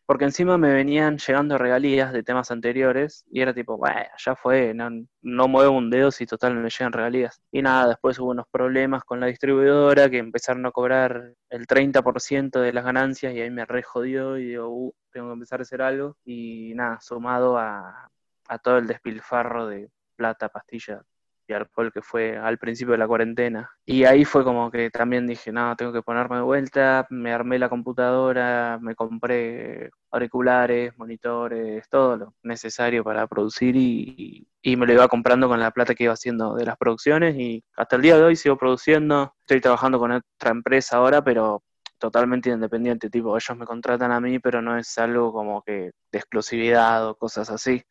[0.06, 4.74] porque encima me venían llegando regalías de temas anteriores y era tipo, bueno, ya fue,
[4.74, 4.90] no,
[5.22, 7.40] no muevo un dedo si total me llegan regalías.
[7.50, 12.60] Y nada, después hubo unos problemas con la distribuidora que empezaron a cobrar el 30%
[12.60, 15.62] de las ganancias y ahí me re jodió y digo, uh, tengo que empezar a
[15.62, 16.16] hacer algo.
[16.24, 18.10] Y nada, sumado a,
[18.48, 21.02] a todo el despilfarro de plata, pastillas
[21.46, 23.70] y alcohol que fue al principio de la cuarentena.
[23.84, 27.58] Y ahí fue como que también dije, no, tengo que ponerme de vuelta, me armé
[27.58, 34.92] la computadora, me compré auriculares, monitores, todo lo necesario para producir y, y, me lo
[34.92, 38.16] iba comprando con la plata que iba haciendo de las producciones y hasta el día
[38.16, 41.62] de hoy sigo produciendo, estoy trabajando con otra empresa ahora, pero
[41.98, 46.18] totalmente independiente, tipo, ellos me contratan a mí, pero no es algo como que de
[46.18, 47.82] exclusividad o cosas así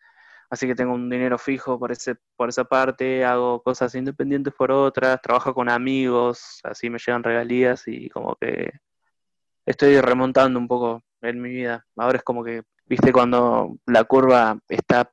[0.51, 4.69] así que tengo un dinero fijo por, ese, por esa parte, hago cosas independientes por
[4.69, 8.69] otras, trabajo con amigos, así me llegan regalías y como que
[9.65, 11.85] estoy remontando un poco en mi vida.
[11.95, 15.09] Ahora es como que, viste, cuando la curva está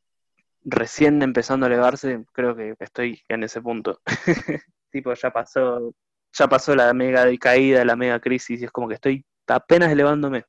[0.65, 4.01] recién empezando a elevarse, creo que estoy en ese punto.
[4.91, 5.95] tipo, ya pasó,
[6.33, 10.47] ya pasó la mega caída, la mega crisis, y es como que estoy apenas elevándome.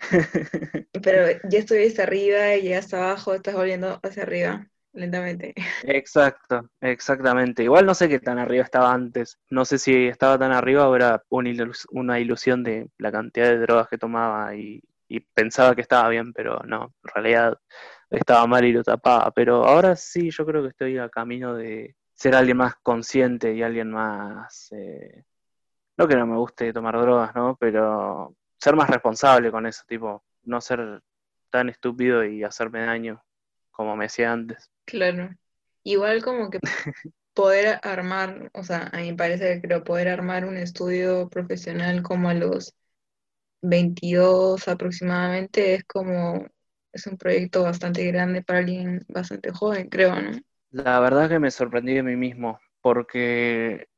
[1.02, 5.54] Pero ya estuviste arriba y hasta abajo, estás volviendo hacia arriba lentamente.
[5.84, 7.62] Exacto, exactamente.
[7.62, 9.38] Igual no sé qué tan arriba estaba antes.
[9.50, 11.22] No sé si estaba tan arriba o era
[11.90, 14.82] una ilusión de la cantidad de drogas que tomaba y,
[15.34, 17.58] pensaba que estaba bien, pero no, en realidad
[18.10, 19.30] estaba mal y lo tapaba.
[19.32, 23.62] Pero ahora sí, yo creo que estoy a camino de ser alguien más consciente y
[23.62, 24.68] alguien más...
[24.72, 25.24] Eh,
[25.96, 27.56] no que no me guste tomar drogas, ¿no?
[27.60, 31.02] Pero ser más responsable con eso, tipo, no ser
[31.50, 33.22] tan estúpido y hacerme daño
[33.70, 34.70] como me hacía antes.
[34.84, 35.30] Claro.
[35.82, 36.60] Igual como que
[37.34, 42.02] poder armar, o sea, a mí me parece que creo poder armar un estudio profesional
[42.02, 42.74] como a los
[43.62, 46.46] 22 aproximadamente es como,
[46.92, 50.38] es un proyecto bastante grande para alguien bastante joven, creo, ¿no?
[50.70, 53.88] La verdad que me sorprendí de mí mismo, porque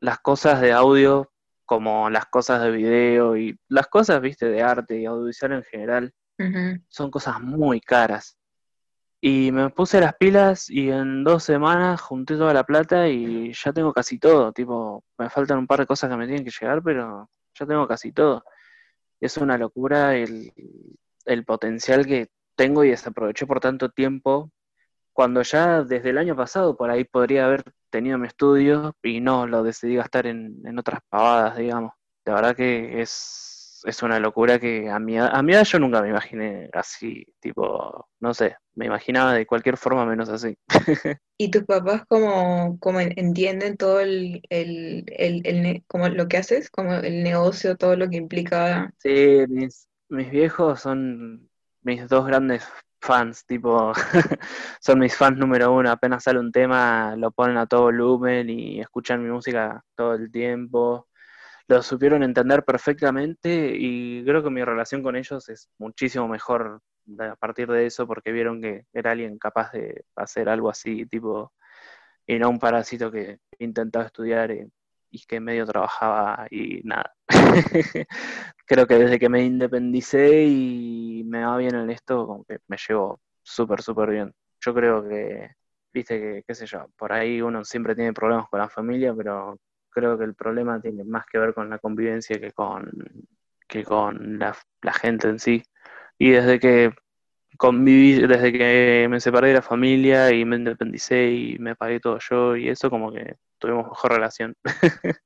[0.00, 1.29] las cosas de audio
[1.70, 6.12] como las cosas de video y las cosas, viste, de arte y audiovisual en general,
[6.88, 8.36] son cosas muy caras.
[9.20, 13.72] Y me puse las pilas y en dos semanas junté toda la plata y ya
[13.72, 14.52] tengo casi todo.
[14.52, 17.86] Tipo, me faltan un par de cosas que me tienen que llegar, pero ya tengo
[17.86, 18.42] casi todo.
[19.20, 20.52] Es una locura el,
[21.24, 24.50] el potencial que tengo y desaproveché por tanto tiempo,
[25.20, 29.46] cuando ya desde el año pasado por ahí podría haber tenido mi estudio y no
[29.46, 31.92] lo decidí gastar en, en otras pavadas, digamos.
[32.24, 36.00] La verdad que es, es una locura que a mi, a mi edad yo nunca
[36.00, 40.56] me imaginé así, tipo, no sé, me imaginaba de cualquier forma menos así.
[41.36, 46.94] ¿Y tus papás como, como entienden todo el, el, el, como lo que haces, como
[46.94, 48.94] el negocio, todo lo que implica?
[49.00, 51.50] Sí, mis, mis viejos son
[51.82, 52.66] mis dos grandes
[53.00, 53.92] fans, tipo,
[54.80, 55.90] son mis fans número uno.
[55.90, 60.30] Apenas sale un tema, lo ponen a todo volumen y escuchan mi música todo el
[60.30, 61.08] tiempo.
[61.68, 66.82] Lo supieron entender perfectamente y creo que mi relación con ellos es muchísimo mejor
[67.18, 71.52] a partir de eso porque vieron que era alguien capaz de hacer algo así, tipo,
[72.26, 74.70] y no un parásito que intentaba estudiar y,
[75.10, 77.14] y que medio trabajaba y nada.
[78.66, 82.76] creo que desde que me independicé y me va bien en esto, como que me
[82.76, 84.34] llevo súper, súper bien.
[84.60, 85.50] Yo creo que,
[85.92, 89.58] viste que, qué sé yo, por ahí uno siempre tiene problemas con la familia, pero
[89.90, 92.90] creo que el problema tiene más que ver con la convivencia que con,
[93.68, 95.62] que con la, la gente en sí.
[96.18, 96.92] Y desde que
[97.60, 102.18] conviví, desde que me separé de la familia y me independicé y me pagué todo
[102.18, 104.56] yo y eso, como que tuvimos mejor relación.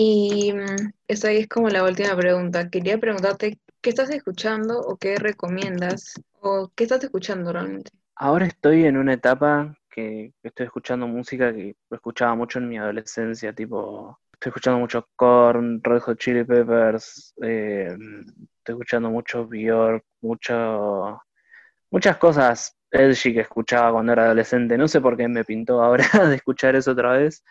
[0.00, 2.70] Y mm, esa es como la última pregunta.
[2.70, 6.22] Quería preguntarte, ¿qué estás escuchando o qué recomiendas?
[6.40, 7.90] ¿O qué estás escuchando realmente?
[8.14, 13.52] Ahora estoy en una etapa que, estoy escuchando música que escuchaba mucho en mi adolescencia,
[13.52, 17.88] tipo, estoy escuchando mucho Korn, Red Hot Chili Peppers, eh,
[18.58, 21.20] estoy escuchando mucho Björk, mucho,
[21.90, 24.78] muchas cosas edgy que escuchaba cuando era adolescente.
[24.78, 27.42] No sé por qué me pintó ahora de escuchar eso otra vez.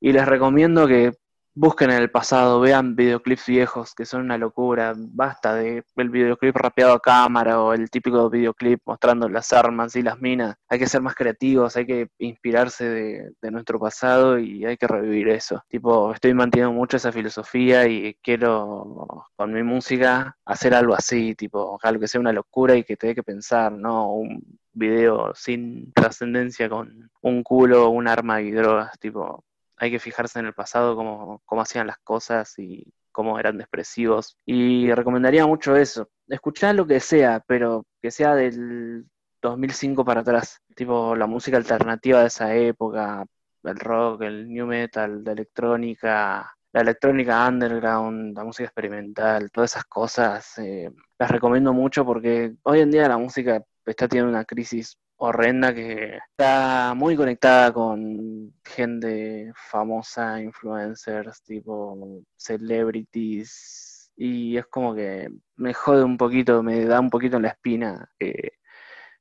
[0.00, 1.12] Y les recomiendo que
[1.54, 6.56] busquen en el pasado, vean videoclips viejos que son una locura, basta de el videoclip
[6.56, 10.86] rapeado a cámara o el típico videoclip mostrando las armas y las minas, hay que
[10.86, 15.62] ser más creativos, hay que inspirarse de, nuestro pasado y hay que revivir eso.
[15.68, 21.78] Tipo, estoy manteniendo mucho esa filosofía y quiero con mi música hacer algo así, tipo,
[21.82, 24.12] algo que sea una locura y que te dé que pensar, ¿no?
[24.14, 29.44] Un video sin trascendencia con un culo, un arma y drogas, tipo,
[29.80, 34.36] hay que fijarse en el pasado, cómo, cómo hacían las cosas y cómo eran expresivos.
[34.44, 36.10] Y recomendaría mucho eso.
[36.28, 39.06] Escuchar lo que sea, pero que sea del
[39.40, 40.60] 2005 para atrás.
[40.76, 43.24] Tipo la música alternativa de esa época,
[43.62, 49.84] el rock, el new metal, la electrónica, la electrónica underground, la música experimental, todas esas
[49.84, 54.98] cosas, eh, las recomiendo mucho porque hoy en día la música está teniendo una crisis
[55.22, 65.28] horrenda que está muy conectada con gente famosa, influencers, tipo celebrities, y es como que
[65.56, 68.10] me jode un poquito, me da un poquito en la espina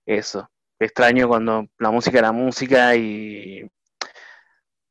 [0.06, 0.50] eso.
[0.80, 3.70] Extraño cuando la música era música y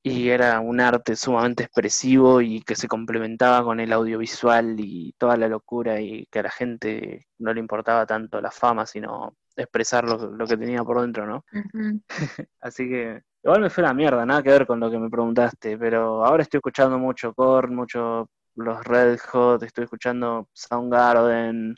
[0.02, 5.36] y era un arte sumamente expresivo y que se complementaba con el audiovisual y toda
[5.36, 10.04] la locura y que a la gente no le importaba tanto la fama, sino expresar
[10.04, 11.44] lo, que tenía por dentro, ¿no?
[12.60, 15.76] Así que igual me fue la mierda, nada que ver con lo que me preguntaste,
[15.76, 21.74] pero ahora estoy escuchando mucho Korn, mucho los Red Hot, estoy escuchando Soundgarden,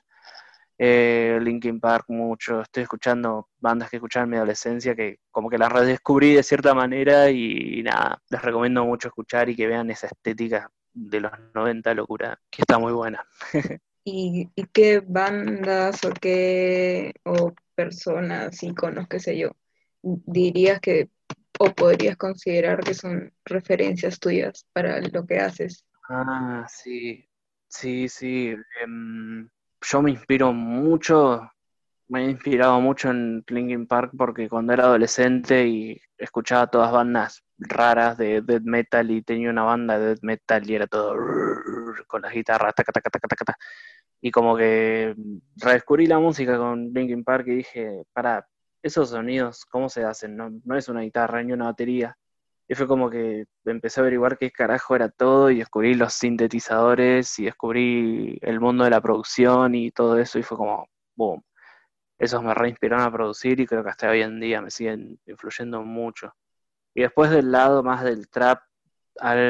[0.83, 5.59] eh, Linkin Park mucho, estoy escuchando bandas que escuchaba en mi adolescencia que como que
[5.59, 10.07] las redescubrí de cierta manera y, nada, les recomiendo mucho escuchar y que vean esa
[10.07, 13.23] estética de los 90, locura, que está muy buena.
[14.05, 19.51] ¿Y, qué bandas o qué o personas, iconos, qué sé yo,
[20.01, 21.11] dirías que
[21.59, 25.85] o podrías considerar que son referencias tuyas para lo que haces?
[26.09, 27.29] Ah, sí,
[27.69, 28.55] sí, sí.
[28.83, 29.47] Em,
[29.81, 31.51] yo me inspiro mucho,
[32.09, 37.43] me he inspirado mucho en Linkin Park porque cuando era adolescente y escuchaba todas bandas
[37.59, 41.15] raras de death metal y tenía una banda de death metal y era todo
[42.07, 42.75] con las guitarras,
[44.23, 45.15] y como que
[45.57, 48.47] redescubrí la música con Linkin Park y dije, para,
[48.83, 50.37] esos sonidos, ¿cómo se hacen?
[50.37, 52.17] No, no es una guitarra ni una batería,
[52.71, 57.37] y fue como que empecé a averiguar qué carajo era todo y descubrí los sintetizadores
[57.41, 61.43] y descubrí el mundo de la producción y todo eso y fue como, boom.
[62.19, 65.83] Esos me reinspiraron a producir y creo que hasta hoy en día me siguen influyendo
[65.83, 66.33] mucho.
[66.95, 68.63] Y después del lado más del trap,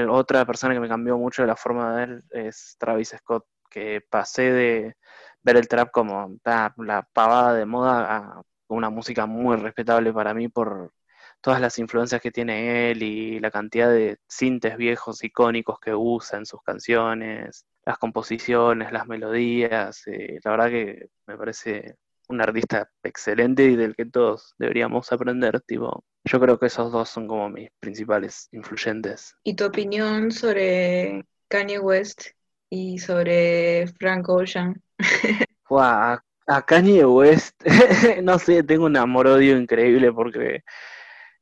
[0.09, 4.01] otra persona que me cambió mucho de la forma de ver es Travis Scott, que
[4.09, 4.97] pasé de
[5.43, 6.39] ver el trap como
[6.79, 10.93] la pavada de moda a una música muy respetable para mí por
[11.41, 16.39] todas las influencias que tiene él y la cantidad de sintes viejos icónicos que usa
[16.39, 20.07] en sus canciones, las composiciones, las melodías.
[20.07, 21.97] Eh, la verdad que me parece
[22.29, 25.61] un artista excelente y del que todos deberíamos aprender.
[25.63, 29.35] Tipo, yo creo que esos dos son como mis principales influyentes.
[29.43, 32.29] ¿Y tu opinión sobre Kanye West
[32.69, 34.81] y sobre Frank Ocean?
[35.71, 37.61] a, a Kanye West,
[38.23, 40.63] no sé, tengo un amor-odio increíble porque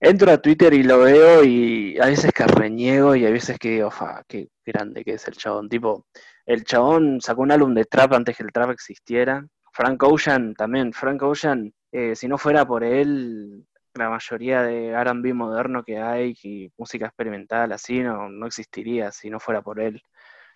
[0.00, 3.70] entro a Twitter y lo veo y a veces que reniego y a veces que
[3.70, 5.68] digo, fa, qué grande que es el chabón.
[5.68, 6.06] Tipo,
[6.46, 9.44] el chabón sacó un álbum de trap antes que el trap existiera.
[9.72, 10.92] Frank Ocean también.
[10.92, 16.34] Frank Ocean, eh, si no fuera por él, la mayoría de RB moderno que hay
[16.42, 20.00] y música experimental así no, no existiría si no fuera por él.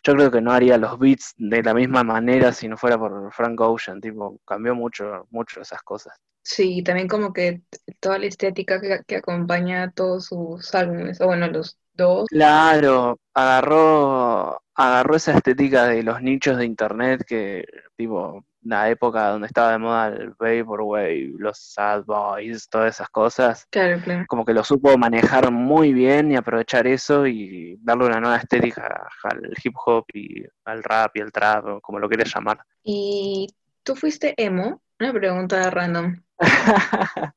[0.04, 3.32] Yo creo que no haría los beats de la misma manera si no fuera por
[3.32, 6.18] Frank Ocean, tipo, cambió mucho, mucho esas cosas.
[6.42, 7.62] Sí, también como que
[8.00, 12.26] toda la estética que, acompaña todos sus álbumes, o bueno, los dos.
[12.28, 17.64] Claro, agarró, agarró esa estética de los nichos de internet que,
[17.96, 23.66] tipo, la época donde estaba de moda el Vaporwave, los Sad Boys, todas esas cosas.
[23.70, 24.24] Claro, claro.
[24.28, 29.08] Como que lo supo manejar muy bien y aprovechar eso y darle una nueva estética
[29.24, 32.60] al hip hop y al rap y al trap, como lo quieras llamar.
[32.82, 33.48] ¿Y
[33.82, 34.80] tú fuiste emo?
[35.02, 36.22] Una pregunta random.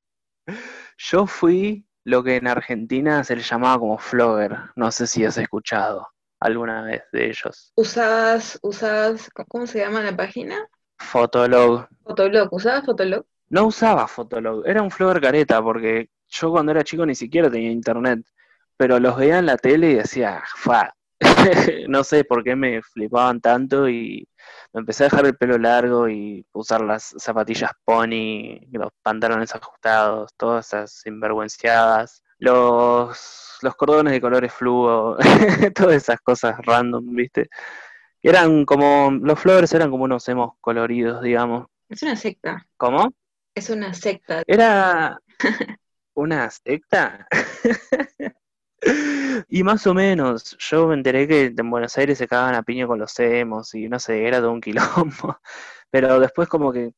[1.00, 4.56] Yo fui lo que en Argentina se le llamaba como flogger.
[4.76, 6.08] No sé si has escuchado
[6.40, 7.74] alguna vez de ellos.
[7.76, 10.70] ¿Usabas, usabas, cómo se llama la página?
[11.00, 11.88] Fotolog.
[12.04, 13.26] Fotolog, ¿usabas Fotolog?
[13.50, 17.72] No usaba Fotolog, era un flogger careta porque yo cuando era chico ni siquiera tenía
[17.72, 18.24] internet,
[18.78, 20.94] pero los veía en la tele y decía, fa,
[21.88, 24.30] no sé por qué me flipaban tanto y
[24.76, 30.34] me empecé a dejar el pelo largo y usar las zapatillas pony, los pantalones ajustados,
[30.36, 35.16] todas esas sinvergüenciadas, los, los cordones de colores fluo,
[35.76, 37.48] todas esas cosas random, ¿viste?
[38.22, 41.68] Eran como, los flores eran como unos hemos coloridos, digamos.
[41.88, 42.68] Es una secta.
[42.76, 43.14] ¿Cómo?
[43.56, 44.44] Es una secta.
[44.46, 45.22] Era
[46.16, 47.30] una secta.
[49.50, 52.88] Y más o menos, yo me enteré que en Buenos Aires se cagaban a piña
[52.88, 55.40] con los emos y no sé, era todo un quilombo.
[55.92, 56.94] Pero después como que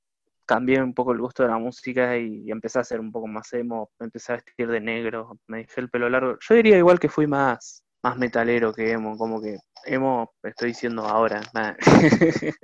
[0.46, 3.52] cambié un poco el gusto de la música y, empecé a ser un poco más
[3.54, 6.38] emo, me empecé a vestir de negro, me dejé el pelo largo.
[6.40, 11.06] Yo diría igual que fui más, más metalero que emo, como que emo, estoy diciendo
[11.06, 11.42] ahora,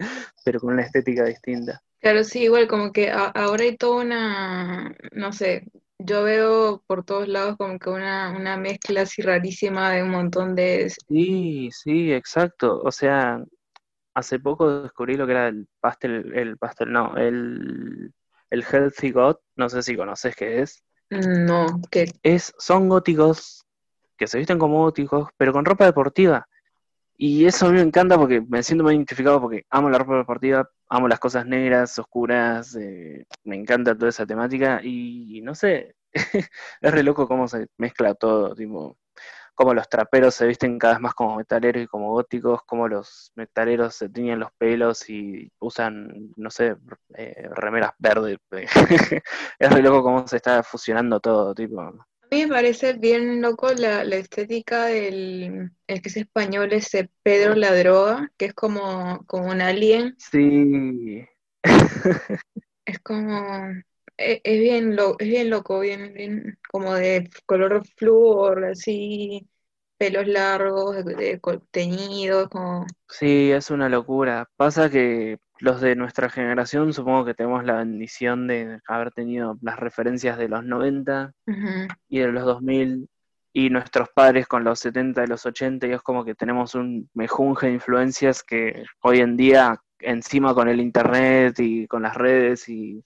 [0.45, 1.81] pero con una estética distinta.
[1.99, 5.65] Claro, sí, igual como que ahora hay toda una, no sé,
[6.05, 10.55] yo veo por todos lados como que una, una mezcla así rarísima de un montón
[10.55, 10.89] de...
[10.89, 12.81] Sí, sí, exacto.
[12.83, 13.43] O sea,
[14.13, 18.13] hace poco descubrí lo que era el pastel, el pastel, no, el,
[18.49, 20.83] el Healthy God, no sé si conoces qué es.
[21.09, 22.05] No, ¿qué?
[22.21, 23.65] Es, son góticos
[24.17, 26.47] que se visten como góticos, pero con ropa deportiva.
[27.17, 30.17] Y eso a mí me encanta porque me siento muy identificado porque amo la ropa
[30.17, 35.95] deportiva, amo las cosas negras, oscuras, eh, me encanta toda esa temática y no sé,
[36.81, 38.97] es re loco cómo se mezcla todo, tipo,
[39.55, 43.31] cómo los traperos se visten cada vez más como metaleros y como góticos, cómo los
[43.35, 46.75] metaleros se tiñen los pelos y usan, no sé,
[47.15, 48.39] eh, remeras verdes.
[49.59, 51.93] es re loco cómo se está fusionando todo, tipo
[52.33, 57.75] mí me parece bien loco la, estética del el que es español, ese Pedro la
[57.75, 60.15] droga, que es como, como un alien.
[60.17, 61.25] Sí.
[62.85, 63.67] es como
[64.17, 69.47] e, es, bien lo, es bien loco, bien, bien como de color flúor, así,
[69.97, 74.49] pelos largos, de, de teñidos, como Sí, es una locura.
[74.55, 79.79] Pasa que los de nuestra generación supongo que tenemos la bendición de haber tenido las
[79.79, 81.31] referencias de los 90
[82.09, 83.07] y de los 2000
[83.53, 87.09] y nuestros padres con los 70 y los 80 y es como que tenemos un
[87.13, 92.67] mejunje de influencias que hoy en día encima con el internet y con las redes
[92.67, 93.01] y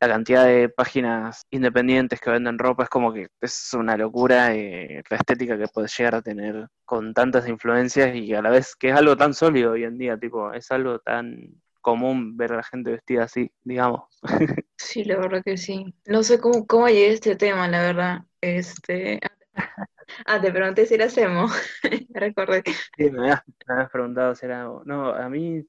[0.00, 5.00] la cantidad de páginas independientes que venden ropa es como que es una locura eh,
[5.08, 8.88] la estética que puedes llegar a tener con tantas influencias y a la vez que
[8.88, 12.62] es algo tan sólido hoy en día, tipo, es algo tan común ver a la
[12.64, 14.02] gente vestida así, digamos.
[14.76, 15.94] Sí, la verdad que sí.
[16.04, 18.18] No sé cómo, cómo llegué a este tema, la verdad.
[18.40, 19.20] Este.
[20.26, 21.48] Ah, te pregunté si era emo.
[22.10, 22.62] Recordé.
[22.96, 25.64] Sí, me habías, preguntado si era No, a mí,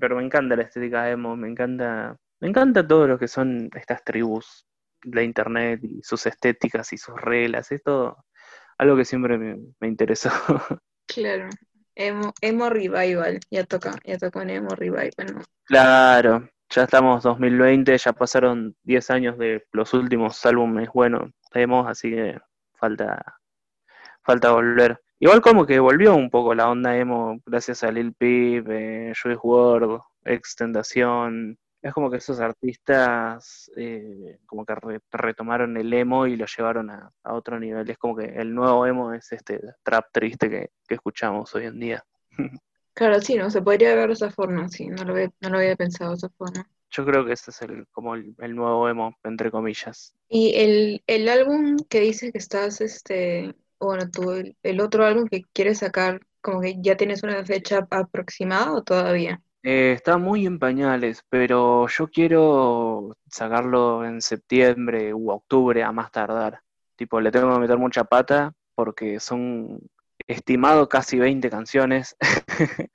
[0.00, 4.04] pero me encanta la estética emo, me encanta, me encanta todo lo que son estas
[4.04, 4.64] tribus
[5.02, 8.24] de internet y sus estéticas y sus reglas, es todo
[8.78, 10.30] algo que siempre me, me interesó.
[11.06, 11.50] Claro.
[11.94, 15.44] Emo, emo Revival, ya toca, ya toca un Emo Revival.
[15.64, 22.10] Claro, ya estamos 2020, ya pasaron 10 años de los últimos álbumes, bueno, emo, así
[22.10, 22.38] que
[22.74, 23.40] falta,
[24.22, 25.00] falta volver.
[25.18, 29.38] Igual como que volvió un poco la onda emo gracias a Lil Peep, eh, Juice
[29.42, 30.00] WRLD.
[31.82, 34.74] Es como que esos artistas eh, como que
[35.10, 37.88] retomaron el emo y lo llevaron a, otro nivel.
[37.88, 42.04] Es como que el nuevo emo es este trap triste que, escuchamos hoy en día.
[42.92, 45.58] Claro, sí, no se podría ver de esa forma, sí, no lo, había, no lo
[45.58, 46.68] había pensado de esa forma.
[46.90, 50.14] Yo creo que ese es el, como el, nuevo emo, entre comillas.
[50.28, 55.28] Y el, el álbum que dices que estás, este, bueno, tú, el, el otro álbum
[55.28, 59.40] que quieres sacar, como que ya tienes una fecha aproximada o todavía?
[59.62, 66.10] Eh, está muy en pañales, pero yo quiero sacarlo en septiembre u octubre a más
[66.10, 66.62] tardar.
[66.96, 69.80] Tipo, le tengo que meter mucha pata porque son
[70.26, 72.16] estimado casi 20 canciones.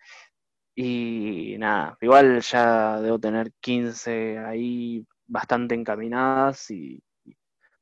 [0.76, 7.02] y nada, igual ya debo tener 15 ahí bastante encaminadas y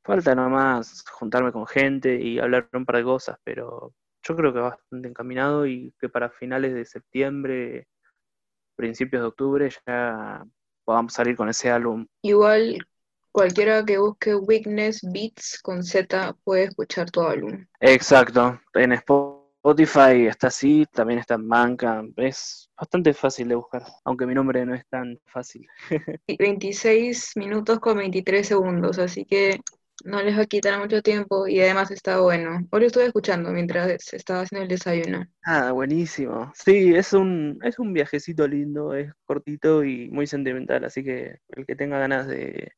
[0.03, 4.59] falta nomás juntarme con gente y hablar un par de cosas, pero yo creo que
[4.59, 7.87] bastante encaminado y que para finales de septiembre
[8.75, 10.43] principios de octubre ya
[10.83, 12.05] podamos salir con ese álbum.
[12.21, 12.85] Igual
[13.31, 17.65] cualquiera que busque Weakness Beats con Z puede escuchar tu álbum.
[17.79, 24.25] Exacto, en Spotify está así, también está en Manca, es bastante fácil de buscar, aunque
[24.25, 25.67] mi nombre no es tan fácil.
[26.39, 29.59] 26 minutos con 23 segundos, así que
[30.03, 32.67] no les va a quitar mucho tiempo y además está bueno.
[32.71, 35.27] Hoy lo estuve escuchando mientras estaba haciendo el desayuno.
[35.45, 36.51] Ah, buenísimo.
[36.55, 41.65] Sí, es un, es un viajecito lindo, es cortito y muy sentimental, así que el
[41.65, 42.71] que tenga ganas de,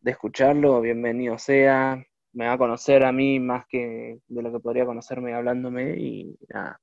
[0.00, 2.02] de escucharlo, bienvenido sea.
[2.32, 6.36] Me va a conocer a mí más que de lo que podría conocerme hablándome y
[6.48, 6.80] nada,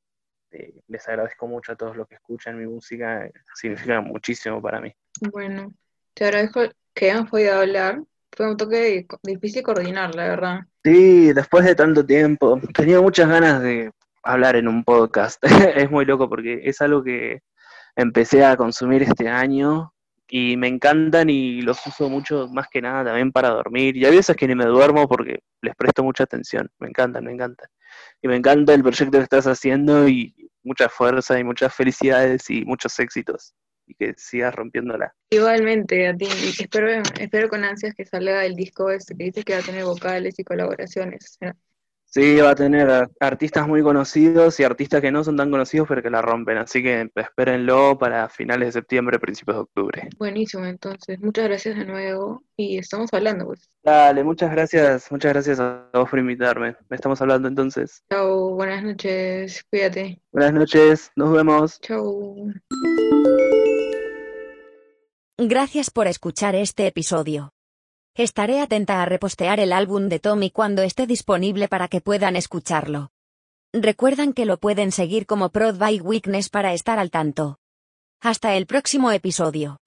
[0.52, 4.94] eh, les agradezco mucho a todos los que escuchan mi música, significa muchísimo para mí.
[5.32, 5.74] Bueno,
[6.14, 6.62] te agradezco
[6.94, 8.02] que hayamos podido hablar
[8.36, 10.60] fue un toque difícil coordinar, la verdad.
[10.84, 12.60] Sí, después de tanto tiempo.
[12.74, 13.92] Tenía muchas ganas de
[14.24, 15.44] hablar en un podcast.
[15.76, 17.42] es muy loco porque es algo que
[17.96, 19.94] empecé a consumir este año
[20.28, 23.98] y me encantan y los uso mucho más que nada también para dormir.
[23.98, 26.70] Y hay veces que ni me duermo porque les presto mucha atención.
[26.80, 27.68] Me encantan, me encantan.
[28.22, 32.64] Y me encanta el proyecto que estás haciendo y mucha fuerza y muchas felicidades y
[32.64, 33.54] muchos éxitos
[33.92, 35.14] y que sigas rompiéndola.
[35.30, 36.28] Igualmente, a ti.
[36.60, 36.90] Espero,
[37.20, 40.40] espero con ansias que salga el disco este que dice que va a tener vocales
[40.40, 41.38] y colaboraciones.
[42.06, 46.04] Sí, va a tener artistas muy conocidos y artistas que no son tan conocidos pero
[46.04, 50.10] que la rompen, así que espérenlo para finales de septiembre, principios de octubre.
[50.18, 53.70] Buenísimo, entonces, muchas gracias de nuevo y estamos hablando pues.
[53.82, 56.76] Dale, muchas gracias, muchas gracias a vos por invitarme.
[56.90, 58.04] Estamos hablando entonces.
[58.10, 60.22] Chao, buenas noches, cuídate.
[60.34, 61.80] Buenas noches, nos vemos.
[61.80, 62.36] Chao.
[65.44, 67.52] Gracias por escuchar este episodio.
[68.16, 73.10] Estaré atenta a repostear el álbum de Tommy cuando esté disponible para que puedan escucharlo.
[73.74, 77.58] Recuerdan que lo pueden seguir como Prod by Weakness para estar al tanto.
[78.22, 79.78] Hasta el próximo episodio.